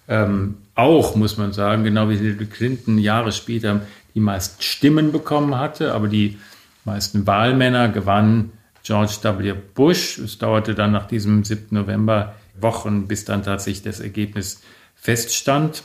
[0.08, 3.82] ähm, auch, muss man sagen, genau wie Hillary Clinton Jahre später
[4.14, 6.38] die meisten Stimmen bekommen hatte, aber die
[6.84, 9.54] meisten Wahlmänner gewannen George W.
[9.74, 10.18] Bush.
[10.18, 11.68] Es dauerte dann nach diesem 7.
[11.70, 14.62] November Wochen, bis dann tatsächlich das Ergebnis
[14.94, 15.82] feststand.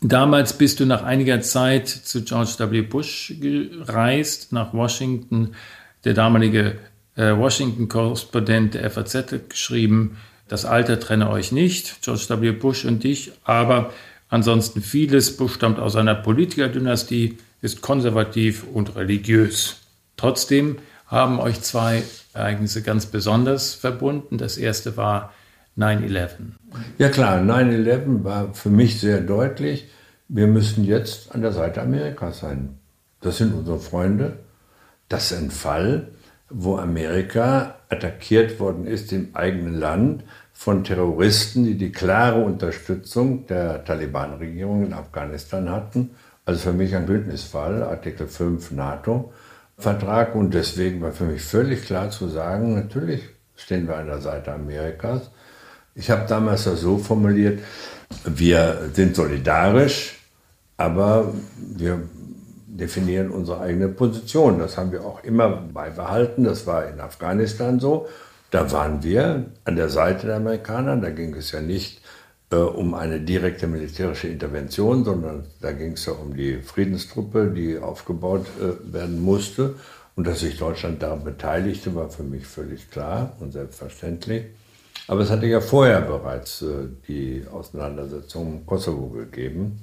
[0.00, 2.82] Damals bist du nach einiger Zeit zu George W.
[2.82, 5.54] Bush gereist, nach Washington.
[6.04, 6.78] Der damalige
[7.16, 12.52] äh, Washington-Korrespondent der FAZ hat geschrieben, das Alter trenne euch nicht, George W.
[12.52, 13.92] Bush und dich, aber
[14.28, 15.36] ansonsten vieles.
[15.36, 19.78] Bush stammt aus einer Politikerdynastie, ist konservativ und religiös.
[20.16, 24.38] Trotzdem haben euch zwei Ereignisse ganz besonders verbunden.
[24.38, 25.32] Das erste war
[25.76, 26.28] 9-11.
[26.98, 29.88] Ja klar, 9-11 war für mich sehr deutlich,
[30.28, 32.78] wir müssen jetzt an der Seite Amerikas sein.
[33.20, 34.38] Das sind unsere Freunde.
[35.08, 36.08] Das ist ein Fall,
[36.48, 43.84] wo Amerika attackiert worden ist im eigenen Land von Terroristen, die die klare Unterstützung der
[43.84, 46.10] Taliban-Regierung in Afghanistan hatten.
[46.44, 50.34] Also für mich ein Bündnisfall, Artikel 5 NATO-Vertrag.
[50.34, 53.22] Und deswegen war für mich völlig klar zu sagen, natürlich
[53.56, 55.30] stehen wir an der Seite Amerikas.
[55.94, 57.60] Ich habe damals das so formuliert,
[58.24, 60.18] wir sind solidarisch,
[60.76, 62.02] aber wir
[62.76, 64.58] definieren unsere eigene Position.
[64.58, 66.44] Das haben wir auch immer beibehalten.
[66.44, 68.08] Das war in Afghanistan so.
[68.50, 70.96] Da waren wir an der Seite der Amerikaner.
[70.96, 72.00] Da ging es ja nicht
[72.50, 77.78] äh, um eine direkte militärische Intervention, sondern da ging es ja um die Friedenstruppe, die
[77.78, 79.74] aufgebaut äh, werden musste.
[80.14, 84.44] Und dass sich Deutschland daran beteiligte, war für mich völlig klar und selbstverständlich.
[85.08, 89.82] Aber es hatte ja vorher bereits äh, die Auseinandersetzung im Kosovo gegeben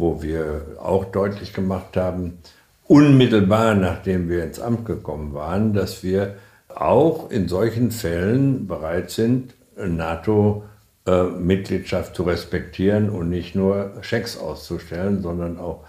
[0.00, 2.38] wo wir auch deutlich gemacht haben,
[2.86, 6.34] unmittelbar nachdem wir ins Amt gekommen waren, dass wir
[6.68, 15.58] auch in solchen Fällen bereit sind, NATO-Mitgliedschaft zu respektieren und nicht nur Schecks auszustellen, sondern
[15.58, 15.84] auch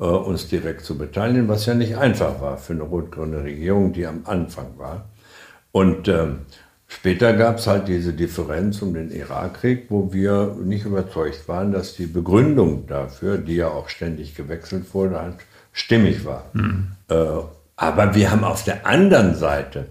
[0.00, 4.06] äh, uns direkt zu beteiligen, was ja nicht einfach war für eine rot-grüne Regierung, die
[4.06, 5.04] am Anfang war.
[5.72, 6.40] Und ähm,
[6.88, 11.94] Später gab es halt diese Differenz um den Irakkrieg, wo wir nicht überzeugt waren, dass
[11.94, 15.36] die Begründung dafür, die ja auch ständig gewechselt wurde, halt
[15.72, 16.50] stimmig war.
[16.52, 16.92] Mhm.
[17.08, 17.14] Äh,
[17.76, 19.86] aber wir haben auf der anderen Seite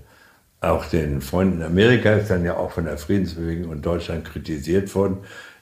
[0.61, 4.93] auch den Freunden in Amerika, ist dann ja auch von der Friedensbewegung und Deutschland kritisiert
[4.95, 5.17] worden,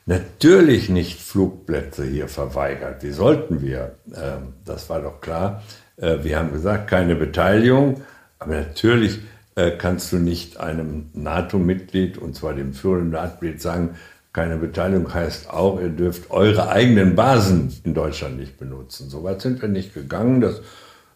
[0.05, 3.03] natürlich nicht Flugplätze hier verweigert.
[3.03, 3.95] Die sollten wir.
[4.11, 5.63] Äh, das war doch klar.
[5.97, 8.01] Äh, wir haben gesagt, keine Beteiligung,
[8.39, 9.19] aber natürlich
[9.55, 13.95] äh, kannst du nicht einem NATO-Mitglied, und zwar dem führenden NATO-Mitglied, sagen,
[14.33, 19.09] keine Beteiligung heißt auch, ihr dürft eure eigenen Basen in Deutschland nicht benutzen.
[19.09, 20.41] So weit sind wir nicht gegangen.
[20.41, 20.61] Das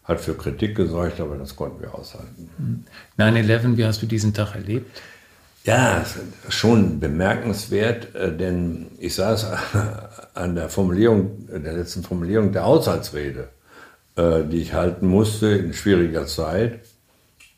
[0.04, 2.84] hat für Kritik gesorgt, aber das konnten wir aushalten.
[3.18, 5.02] 9-11, wie hast du diesen Tag erlebt?
[5.64, 6.04] Ja,
[6.48, 9.48] schon bemerkenswert, äh, denn ich saß
[10.34, 13.48] an der Formulierung, der letzten Formulierung der Haushaltsrede,
[14.16, 16.80] äh, die ich halten musste in schwieriger Zeit.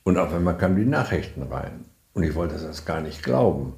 [0.04, 1.84] Und auf einmal kamen die Nachrichten rein.
[2.12, 3.74] Und ich wollte das gar nicht glauben.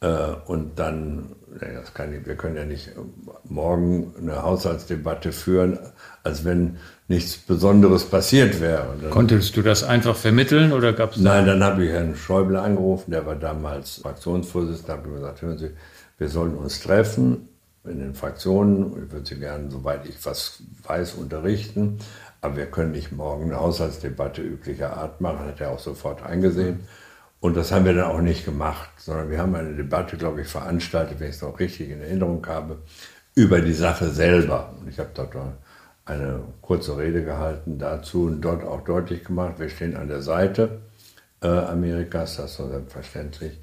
[0.00, 2.90] Äh, und dann, das kann ich, wir können ja nicht
[3.44, 5.78] morgen eine Haushaltsdebatte führen,
[6.22, 8.94] als wenn nichts Besonderes passiert wäre.
[9.00, 11.18] Dann, Konntest du das einfach vermitteln oder gab es?
[11.18, 15.70] Nein, dann habe ich Herrn Schäuble angerufen, der war damals Fraktionsvorsitzender, habe gesagt, hören Sie,
[16.18, 17.48] wir sollen uns treffen
[17.84, 18.92] in den Fraktionen.
[19.04, 21.98] Ich würde Sie gerne, soweit ich was weiß, unterrichten.
[22.40, 26.80] Aber wir können nicht morgen eine Haushaltsdebatte üblicher Art machen, hat er auch sofort eingesehen.
[27.40, 30.48] Und das haben wir dann auch nicht gemacht, sondern wir haben eine Debatte, glaube ich,
[30.48, 32.78] veranstaltet, wenn ich es noch richtig in Erinnerung habe,
[33.34, 34.74] über die Sache selber.
[34.78, 35.34] Und ich habe dort
[36.04, 40.80] eine kurze Rede gehalten dazu und dort auch deutlich gemacht, wir stehen an der Seite
[41.42, 43.58] äh, Amerikas, das ist selbstverständlich.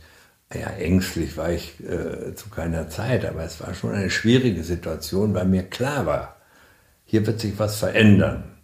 [0.53, 5.33] Ja, ängstlich war ich äh, zu keiner Zeit, aber es war schon eine schwierige Situation,
[5.33, 6.37] weil mir klar war,
[7.05, 8.56] hier wird sich was verändern.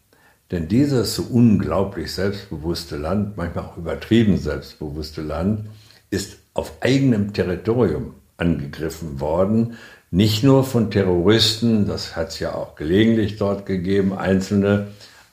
[0.53, 5.65] Denn dieses so unglaublich selbstbewusste Land, manchmal auch übertrieben selbstbewusste Land,
[6.11, 9.77] ist auf eigenem Territorium angegriffen worden.
[10.11, 14.89] Nicht nur von Terroristen, das hat es ja auch gelegentlich dort gegeben, einzelne,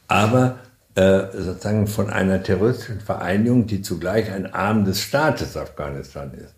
[0.08, 0.60] aber
[0.94, 6.54] äh, sozusagen von einer terroristischen Vereinigung, die zugleich ein Arm des Staates Afghanistan ist.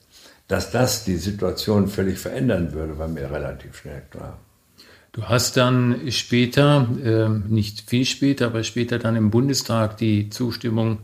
[0.47, 4.39] Dass das die Situation völlig verändern würde, war mir relativ schnell klar.
[5.13, 11.01] Du hast dann später, äh, nicht viel später, aber später dann im Bundestag die Zustimmung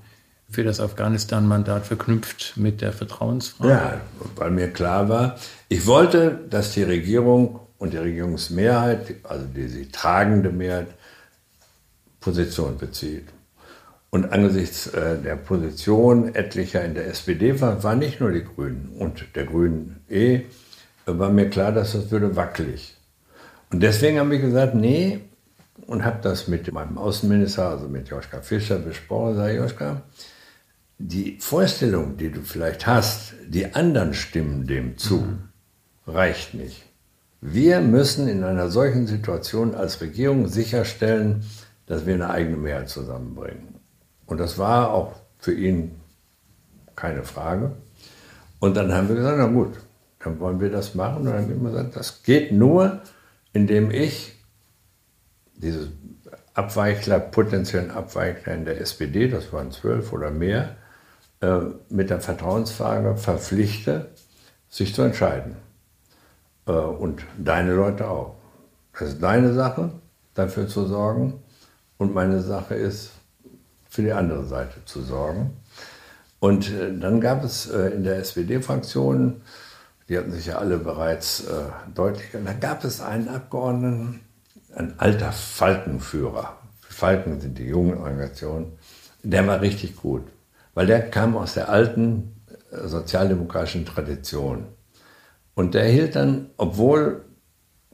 [0.48, 3.68] für das Afghanistan-Mandat verknüpft mit der Vertrauensfrage.
[3.68, 4.00] Ja,
[4.36, 5.38] weil mir klar war,
[5.68, 10.88] ich wollte, dass die Regierung und die Regierungsmehrheit, also die, tragende Mehrheit,
[12.20, 13.28] Position bezieht.
[14.08, 18.88] Und angesichts äh, der Position etlicher in der SPD war, waren nicht nur die Grünen
[18.98, 20.40] und der Grünen eh,
[21.04, 22.97] war mir klar, dass das würde wackelig.
[23.70, 25.20] Und deswegen habe ich gesagt, nee,
[25.86, 29.36] und habe das mit meinem Außenminister, also mit Joschka Fischer besprochen.
[29.36, 30.02] Sag Joschka,
[30.98, 35.38] die Vorstellung, die du vielleicht hast, die anderen stimmen dem zu, mhm.
[36.06, 36.84] reicht nicht.
[37.40, 41.44] Wir müssen in einer solchen Situation als Regierung sicherstellen,
[41.86, 43.76] dass wir eine eigene Mehrheit zusammenbringen.
[44.26, 45.92] Und das war auch für ihn
[46.96, 47.72] keine Frage.
[48.58, 49.74] Und dann haben wir gesagt, na gut,
[50.18, 51.18] dann wollen wir das machen.
[51.18, 53.00] Und dann haben wir gesagt, das geht nur,
[53.52, 54.34] indem ich
[55.54, 55.90] diese
[56.54, 60.76] Abweichler, potenziellen Abweichler in der SPD, das waren zwölf oder mehr,
[61.40, 64.08] äh, mit der Vertrauensfrage verpflichte,
[64.68, 65.56] sich zu entscheiden.
[66.66, 68.34] Äh, und deine Leute auch.
[68.98, 69.92] Das ist deine Sache,
[70.34, 71.40] dafür zu sorgen.
[71.96, 73.12] Und meine Sache ist,
[73.88, 75.56] für die andere Seite zu sorgen.
[76.40, 79.40] Und äh, dann gab es in der SPD-Fraktion
[80.08, 82.34] die hatten sich ja alle bereits äh, deutlich.
[82.34, 84.20] Und dann gab es einen Abgeordneten,
[84.74, 86.56] ein alter Falkenführer.
[86.80, 88.78] Falken sind die jungen Organisationen.
[89.22, 90.22] Der war richtig gut,
[90.74, 92.36] weil der kam aus der alten
[92.70, 94.66] äh, sozialdemokratischen Tradition.
[95.54, 97.24] Und der hielt dann, obwohl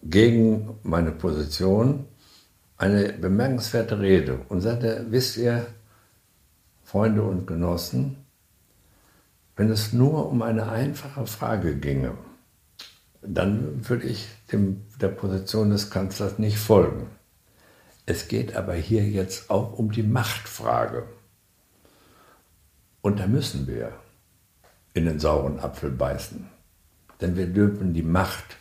[0.03, 2.07] gegen meine Position,
[2.77, 5.67] eine bemerkenswerte Rede und sagte, wisst ihr,
[6.83, 8.24] Freunde und Genossen,
[9.57, 12.13] wenn es nur um eine einfache Frage ginge,
[13.23, 17.07] dann würde ich dem, der Position des Kanzlers nicht folgen.
[18.07, 21.05] Es geht aber hier jetzt auch um die Machtfrage.
[23.01, 23.93] Und da müssen wir
[24.93, 26.47] in den sauren Apfel beißen.
[27.21, 28.57] Denn wir dürfen die Macht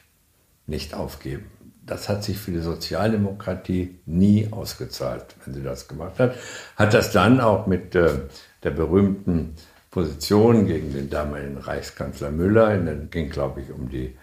[0.65, 1.45] nicht aufgeben.
[1.85, 6.35] Das hat sich für die Sozialdemokratie nie ausgezahlt, wenn sie das gemacht hat.
[6.77, 8.21] Hat das dann auch mit äh,
[8.63, 9.55] der berühmten
[9.93, 12.71] Position gegen den damaligen Reichskanzler Müller.
[12.71, 14.15] Es ging, glaube ich, um die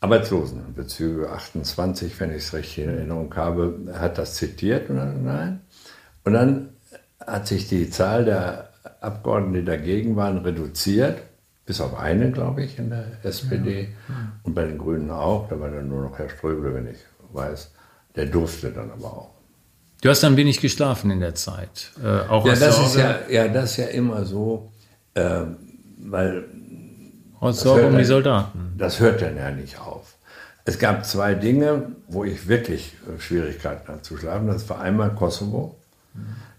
[0.00, 5.60] Arbeitslosenbezüge 28, wenn ich es richtig in Erinnerung habe, hat das zitiert und dann, nein.
[6.24, 6.68] Und dann
[7.26, 8.68] hat sich die Zahl der
[9.00, 11.22] Abgeordneten, die dagegen waren, reduziert,
[11.64, 14.14] bis auf eine, glaube ich, in der SPD ja.
[14.42, 15.48] und bei den Grünen auch.
[15.48, 16.98] Da war dann nur noch Herr Ströbel, wenn ich
[17.32, 17.70] weiß.
[18.14, 19.30] Der durfte dann aber auch.
[20.02, 21.92] Du hast dann wenig geschlafen in der Zeit.
[22.04, 24.70] Äh, auch ja, das ist ja, ja, das ist ja immer so.
[25.14, 25.40] Äh,
[25.98, 26.44] weil.
[27.40, 28.74] Aus Sorge um die Soldaten.
[28.78, 30.14] Das hört dann ja nicht auf.
[30.64, 34.46] Es gab zwei Dinge, wo ich wirklich äh, Schwierigkeiten hatte zu schlafen.
[34.46, 35.76] Das war einmal Kosovo.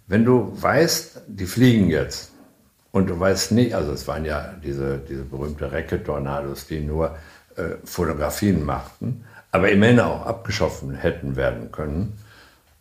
[0.08, 2.32] Wenn du weißt, die fliegen jetzt
[2.92, 7.18] und du weißt nicht, also es waren ja diese, diese berühmte Recke-Tornados, die nur
[7.56, 12.18] äh, Fotografien machten, aber immerhin auch abgeschossen hätten werden können.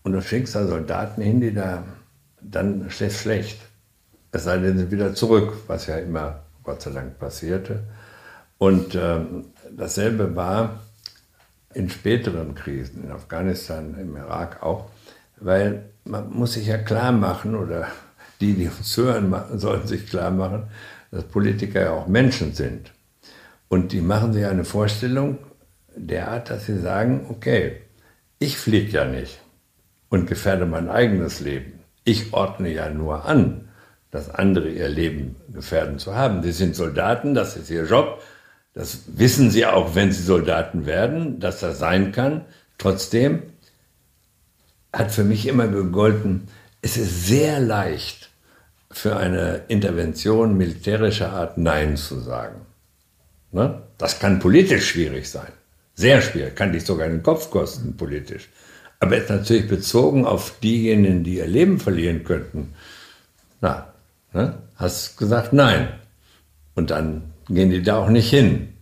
[0.02, 1.84] Und du schickst da Soldaten hin, die da
[2.42, 3.58] dann schlecht, schlecht.
[4.34, 7.84] Es sei denn, sie wieder zurück, was ja immer Gott sei Dank passierte.
[8.58, 10.80] Und ähm, dasselbe war
[11.72, 14.90] in späteren Krisen, in Afghanistan, im Irak auch,
[15.36, 17.86] weil man muss sich ja klar machen, oder
[18.40, 20.64] die, die uns hören, sollen sich klar machen,
[21.12, 22.90] dass Politiker ja auch Menschen sind.
[23.68, 25.38] Und die machen sich eine Vorstellung
[25.94, 27.82] derart, dass sie sagen, okay,
[28.40, 29.40] ich fliege ja nicht
[30.08, 31.78] und gefährde mein eigenes Leben.
[32.02, 33.68] Ich ordne ja nur an
[34.14, 36.44] dass andere ihr Leben gefährden zu haben.
[36.44, 38.22] Sie sind Soldaten, das ist ihr Job.
[38.72, 42.44] Das wissen sie auch, wenn sie Soldaten werden, dass das sein kann.
[42.78, 43.42] Trotzdem
[44.92, 46.46] hat für mich immer gegolten,
[46.80, 48.30] es ist sehr leicht
[48.88, 52.60] für eine Intervention militärischer Art Nein zu sagen.
[53.50, 53.82] Ne?
[53.98, 55.50] Das kann politisch schwierig sein.
[55.96, 58.48] Sehr schwierig, kann dich sogar den Kopf kosten politisch.
[59.00, 62.74] Aber ist natürlich bezogen auf diejenigen, die ihr Leben verlieren könnten.
[63.60, 63.88] Na,
[64.34, 64.54] Ne?
[64.76, 65.88] Hast gesagt nein.
[66.74, 68.74] Und dann gehen die da auch nicht hin.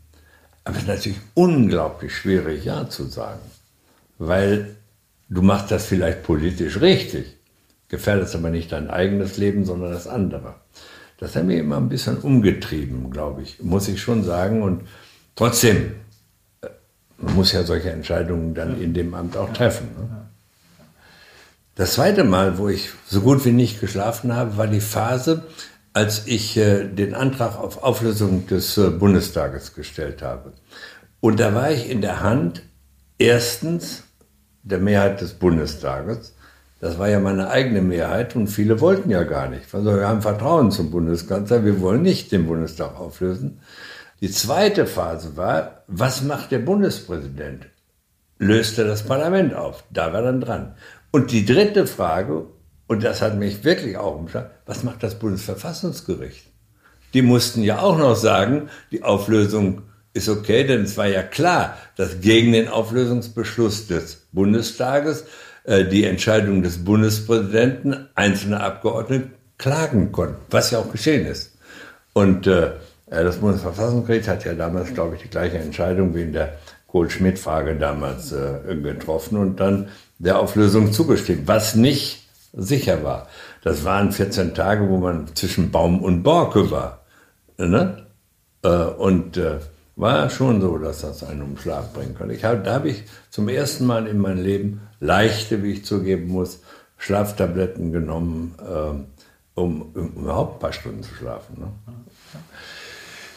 [0.65, 3.41] Aber es ist natürlich unglaublich schwierig, Ja zu sagen.
[4.19, 4.77] Weil
[5.29, 7.37] du machst das vielleicht politisch richtig,
[7.89, 10.55] gefährdest aber nicht dein eigenes Leben, sondern das andere.
[11.19, 14.63] Das hat mich immer ein bisschen umgetrieben, glaube ich, muss ich schon sagen.
[14.63, 14.83] Und
[15.37, 15.93] trotzdem,
[16.63, 16.69] äh,
[17.19, 19.89] man muss ja solche Entscheidungen dann in dem Amt auch treffen.
[19.99, 20.22] Ne?
[21.83, 25.43] Das zweite Mal, wo ich so gut wie nicht geschlafen habe, war die Phase,
[25.93, 30.53] als ich äh, den Antrag auf Auflösung des äh, Bundestages gestellt habe.
[31.19, 32.63] Und da war ich in der Hand,
[33.19, 34.05] erstens
[34.63, 36.37] der Mehrheit des Bundestages.
[36.79, 39.75] Das war ja meine eigene Mehrheit und viele wollten ja gar nicht.
[39.75, 43.59] Also wir haben Vertrauen zum Bundeskanzler, wir wollen nicht den Bundestag auflösen.
[44.21, 47.67] Die zweite Phase war, was macht der Bundespräsident?
[48.39, 49.83] Löst er das Parlament auf?
[49.91, 50.77] Da war dann dran.
[51.13, 52.47] Und die dritte Frage,
[52.89, 56.47] und das hat mich wirklich auch umgeschlagen, was macht das Bundesverfassungsgericht?
[57.15, 59.83] Die mussten ja auch noch sagen, die Auflösung
[60.15, 65.25] ist okay, denn es war ja klar, dass gegen den Auflösungsbeschluss des Bundestages
[65.65, 71.59] äh, die Entscheidung des Bundespräsidenten einzelne Abgeordnete klagen konnten, was ja auch geschehen ist.
[72.15, 72.73] Und äh,
[73.11, 76.55] das Bundesverfassungsgericht hat ja damals, glaube ich, die gleiche Entscheidung wie in der
[76.89, 79.89] Kohl-Schmidt-Frage damals äh, getroffen und dann
[80.23, 83.29] der Auflösung zugestimmt, was nicht sicher war.
[83.63, 87.05] Das waren 14 Tage, wo man zwischen Baum und Borke war.
[87.59, 88.07] Ne?
[88.63, 89.59] Äh, und äh,
[89.97, 92.31] war schon so, dass das einen um Schlaf bringen kann.
[92.31, 96.29] Ich hab, da habe ich zum ersten Mal in meinem Leben leichte, wie ich zugeben
[96.29, 96.61] muss,
[96.99, 98.55] Schlaftabletten genommen,
[99.55, 101.57] um, um, überhaupt ein paar Stunden zu schlafen.
[101.59, 101.67] Ne?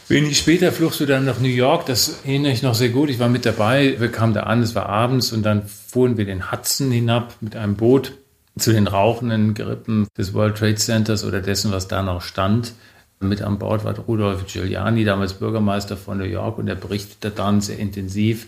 [0.08, 3.10] Wenig später fluchst du dann nach New York, das erinnere ich noch sehr gut.
[3.10, 5.64] Ich war mit dabei, wir kamen da an, es war abends und dann
[5.96, 8.18] fuhren wir den Hudson hinab mit einem Boot
[8.60, 12.74] zu den rauchenden Gerippen des World Trade Centers oder dessen, was da noch stand.
[13.22, 17.62] Mit an Bord war Rudolf Giuliani, damals Bürgermeister von New York, und er berichtete dann
[17.62, 18.48] sehr intensiv,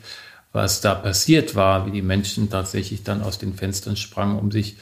[0.51, 4.75] was da passiert war, wie die Menschen tatsächlich dann aus den Fenstern sprangen, um sich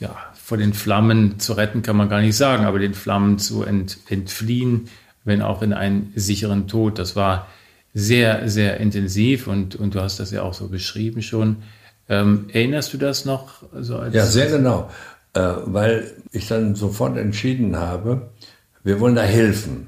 [0.00, 3.62] ja, vor den Flammen zu retten, kann man gar nicht sagen, aber den Flammen zu
[3.62, 4.88] ent, entfliehen,
[5.22, 6.98] wenn auch in einen sicheren Tod.
[6.98, 7.46] Das war
[7.94, 11.58] sehr, sehr intensiv und, und du hast das ja auch so beschrieben schon.
[12.10, 13.62] Ähm, erinnerst du das noch?
[13.72, 14.90] So ja, sehr genau,
[15.32, 18.30] äh, weil ich dann sofort entschieden habe,
[18.82, 19.86] wir wollen da helfen.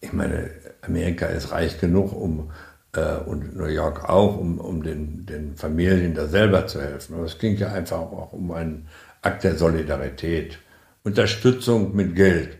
[0.00, 2.50] Ich meine, Amerika ist reich genug, um
[2.94, 7.14] äh, und New York auch, um, um den, den Familien da selber zu helfen.
[7.16, 8.88] Aber es ging ja einfach auch um einen
[9.20, 10.58] Akt der Solidarität.
[11.04, 12.56] Unterstützung mit Geld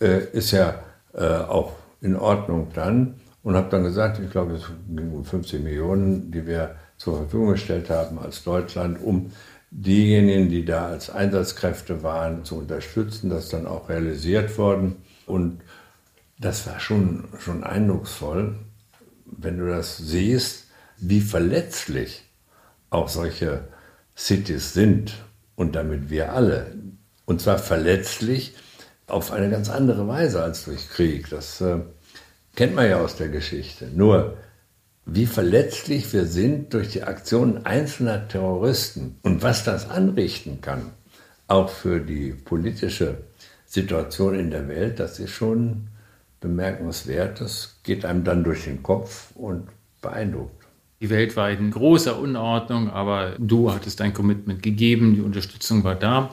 [0.00, 0.76] äh, ist ja
[1.12, 3.16] äh, auch in Ordnung dann.
[3.42, 7.52] Und habe dann gesagt, ich glaube, es ging um 50 Millionen, die wir zur Verfügung
[7.52, 9.32] gestellt haben als Deutschland, um
[9.70, 13.28] diejenigen, die da als Einsatzkräfte waren, zu unterstützen.
[13.28, 14.96] Das dann auch realisiert worden.
[15.26, 15.60] Und
[16.38, 18.54] das war schon, schon eindrucksvoll,
[19.26, 20.66] wenn du das siehst,
[20.98, 22.22] wie verletzlich
[22.90, 23.64] auch solche
[24.16, 25.14] Cities sind
[25.56, 26.76] und damit wir alle.
[27.24, 28.54] Und zwar verletzlich
[29.08, 31.30] auf eine ganz andere Weise als durch Krieg.
[31.30, 31.78] Das äh,
[32.54, 33.88] kennt man ja aus der Geschichte.
[33.92, 34.36] Nur
[35.04, 40.92] wie verletzlich wir sind durch die Aktionen einzelner Terroristen und was das anrichten kann,
[41.48, 43.18] auch für die politische
[43.66, 45.88] Situation in der Welt, das ist schon
[46.42, 47.40] bemerkenswert.
[47.40, 49.68] Das geht einem dann durch den Kopf und
[50.02, 50.66] beeindruckt.
[51.00, 55.94] Die Welt war in großer Unordnung, aber du hattest dein Commitment gegeben, die Unterstützung war
[55.94, 56.30] da.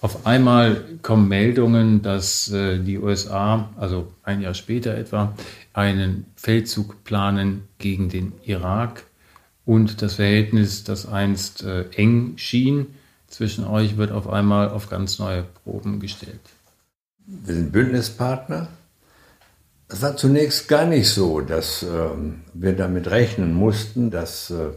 [0.00, 5.34] Auf einmal kommen Meldungen, dass äh, die USA, also ein Jahr später etwa,
[5.72, 9.04] einen Feldzug planen gegen den Irak
[9.64, 12.94] und das Verhältnis, das einst äh, eng schien,
[13.28, 16.40] zwischen euch wird auf einmal auf ganz neue Proben gestellt.
[17.26, 18.68] Wir sind Bündnispartner.
[19.88, 24.68] Es war zunächst gar nicht so, dass ähm, wir damit rechnen mussten, dass äh,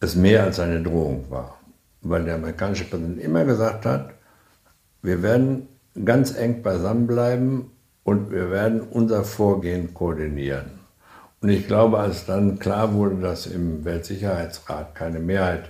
[0.00, 1.58] es mehr als eine Drohung war.
[2.02, 4.13] Weil der amerikanische Präsident immer gesagt hat,
[5.04, 5.68] wir werden
[6.02, 7.70] ganz eng beisammenbleiben
[8.04, 10.78] und wir werden unser Vorgehen koordinieren.
[11.42, 15.68] Und ich glaube, als dann klar wurde, dass im Weltsicherheitsrat keine Mehrheit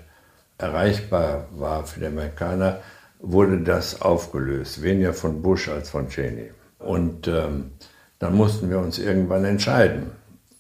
[0.57, 2.79] erreichbar war für die Amerikaner,
[3.19, 6.53] wurde das aufgelöst, weniger von Bush als von Cheney.
[6.79, 7.73] Und ähm,
[8.21, 10.13] dann mussten wir uns irgendwann entscheiden.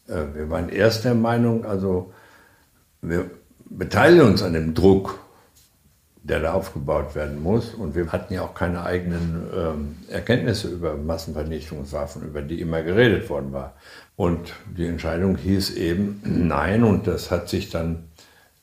[0.09, 2.13] Äh, wir waren erst der Meinung, also
[3.03, 3.31] wir
[3.67, 5.24] beteiligen uns an dem Druck
[6.25, 7.75] der da aufgebaut werden muss.
[7.75, 13.29] Und wir hatten ja auch keine eigenen ähm, Erkenntnisse über Massenvernichtungswaffen, über die immer geredet
[13.29, 13.75] worden war.
[14.17, 18.05] Und die Entscheidung hieß eben Nein und das hat sich dann,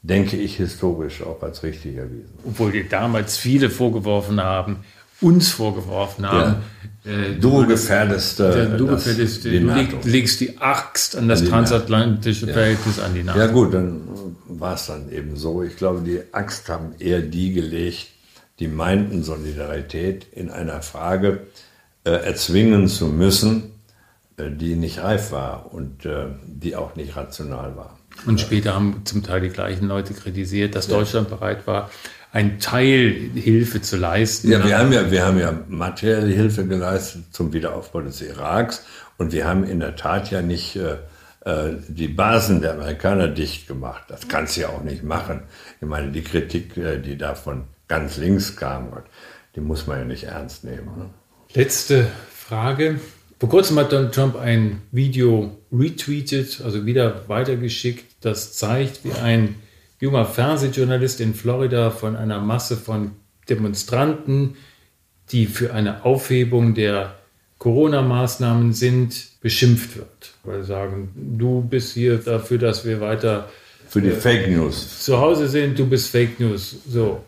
[0.01, 2.33] denke ich, historisch auch als richtig erwiesen.
[2.45, 4.77] Obwohl dir damals viele vorgeworfen haben,
[5.21, 6.55] uns vorgeworfen haben.
[7.03, 7.11] Ja.
[7.11, 12.53] Äh, du, gefährdest, äh, du, gefährdest, du leg, legst die Axt an das transatlantische ja.
[12.53, 13.39] Verhältnis an die NATO.
[13.39, 14.01] Ja gut, dann
[14.47, 15.63] war es dann eben so.
[15.63, 18.07] Ich glaube, die Axt haben eher die gelegt,
[18.59, 21.47] die meinten, Solidarität in einer Frage
[22.03, 23.71] äh, erzwingen zu müssen,
[24.37, 27.97] äh, die nicht reif war und äh, die auch nicht rational war.
[28.25, 31.89] Und später haben zum Teil die gleichen Leute kritisiert, dass Deutschland bereit war,
[32.31, 34.49] ein Teil Hilfe zu leisten.
[34.49, 38.85] Ja, wir haben ja, wir haben ja materielle Hilfe geleistet zum Wiederaufbau des Iraks
[39.17, 40.97] und wir haben in der Tat ja nicht äh,
[41.43, 44.03] äh, die Basen der Amerikaner dicht gemacht.
[44.07, 45.41] Das kannst du ja auch nicht machen.
[45.81, 48.89] Ich meine, die Kritik, äh, die da von ganz links kam,
[49.55, 50.89] die muss man ja nicht ernst nehmen.
[50.97, 51.09] Ne?
[51.53, 52.99] Letzte Frage.
[53.39, 59.55] Vor kurzem hat Donald Trump ein Video retweetet, also wieder weitergeschickt, das zeigt, wie ein
[60.01, 63.11] junger Fernsehjournalist in Florida von einer Masse von
[63.47, 64.55] Demonstranten,
[65.31, 67.15] die für eine Aufhebung der
[67.59, 70.33] Corona-Maßnahmen sind, beschimpft wird.
[70.43, 73.47] Weil sie sagen, du bist hier dafür, dass wir weiter
[73.87, 76.77] für die äh, Fake News zu Hause sind, du bist Fake News.
[76.89, 77.21] So.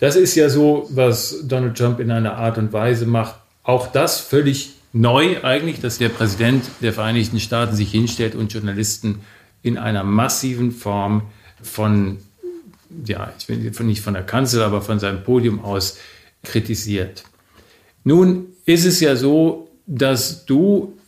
[0.00, 3.36] Das ist ja so, was Donald Trump in einer Art und Weise macht.
[3.62, 9.20] Auch das völlig neu eigentlich, dass der Präsident der Vereinigten Staaten sich hinstellt und Journalisten
[9.62, 11.22] in einer massiven Form
[11.62, 12.18] von,
[13.04, 15.98] ja, ich will nicht von der Kanzel, aber von seinem Podium aus
[16.42, 17.24] kritisiert.
[18.04, 20.98] Nun ist es ja so, dass du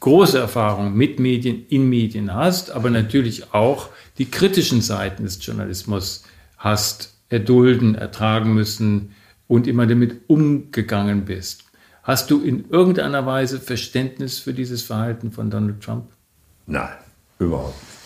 [0.00, 6.24] große Erfahrung mit Medien, in Medien hast, aber natürlich auch die kritischen Seiten des Journalismus
[6.58, 9.14] hast erdulden, ertragen müssen
[9.46, 11.64] und immer damit umgegangen bist.
[12.02, 16.06] Hast du in irgendeiner Weise Verständnis für dieses Verhalten von Donald Trump?
[16.66, 16.88] Nein,
[17.38, 18.00] überhaupt nicht.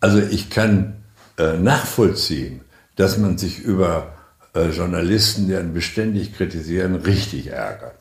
[0.00, 0.94] Also ich kann
[1.38, 2.62] äh, nachvollziehen,
[2.96, 4.14] dass man sich über
[4.54, 7.98] äh, Journalisten, die einen beständig kritisieren, richtig ärgert.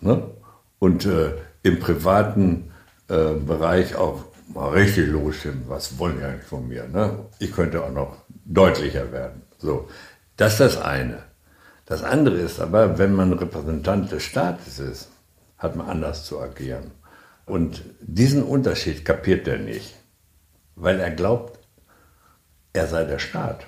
[0.00, 0.22] Ne?
[0.78, 1.32] und äh,
[1.62, 2.70] im privaten
[3.08, 6.86] äh, Bereich auch mal richtig losstimmen, was wollen die eigentlich von mir?
[6.88, 7.26] Ne?
[7.38, 9.42] Ich könnte auch noch deutlicher werden.
[9.58, 9.88] So,
[10.36, 11.22] das ist das eine.
[11.84, 15.08] Das andere ist aber, wenn man Repräsentant des Staates ist,
[15.56, 16.92] hat man anders zu agieren.
[17.46, 19.94] Und diesen Unterschied kapiert er nicht,
[20.76, 21.57] weil er glaubt,
[22.72, 23.66] er sei der Staat.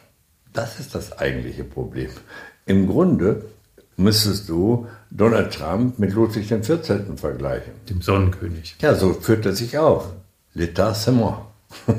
[0.53, 2.11] Das ist das eigentliche Problem.
[2.67, 3.45] Im Grunde
[3.97, 7.17] müsstest du Donald Trump mit Ludwig XIV.
[7.17, 7.73] vergleichen.
[7.89, 8.77] Dem Sonnenkönig.
[8.81, 10.13] Ja, so führt er sich auf.
[10.55, 11.47] L'état c'est moi.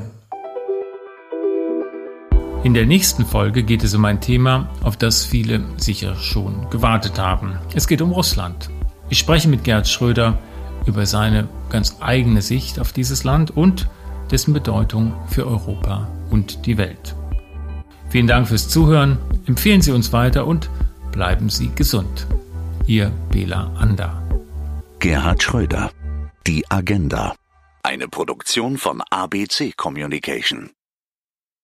[2.64, 7.18] In der nächsten Folge geht es um ein Thema, auf das viele sicher schon gewartet
[7.18, 7.58] haben.
[7.74, 8.70] Es geht um Russland.
[9.08, 10.38] Ich spreche mit Gerd Schröder
[10.86, 13.88] über seine ganz eigene Sicht auf dieses Land und
[14.30, 17.14] dessen Bedeutung für Europa und die Welt.
[18.10, 19.18] Vielen Dank fürs Zuhören.
[19.46, 20.68] Empfehlen Sie uns weiter und
[21.12, 22.26] bleiben Sie gesund.
[22.86, 24.22] Ihr Bela Ander.
[24.98, 25.90] Gerhard Schröder.
[26.46, 27.34] Die Agenda.
[27.82, 30.70] Eine Produktion von ABC Communication.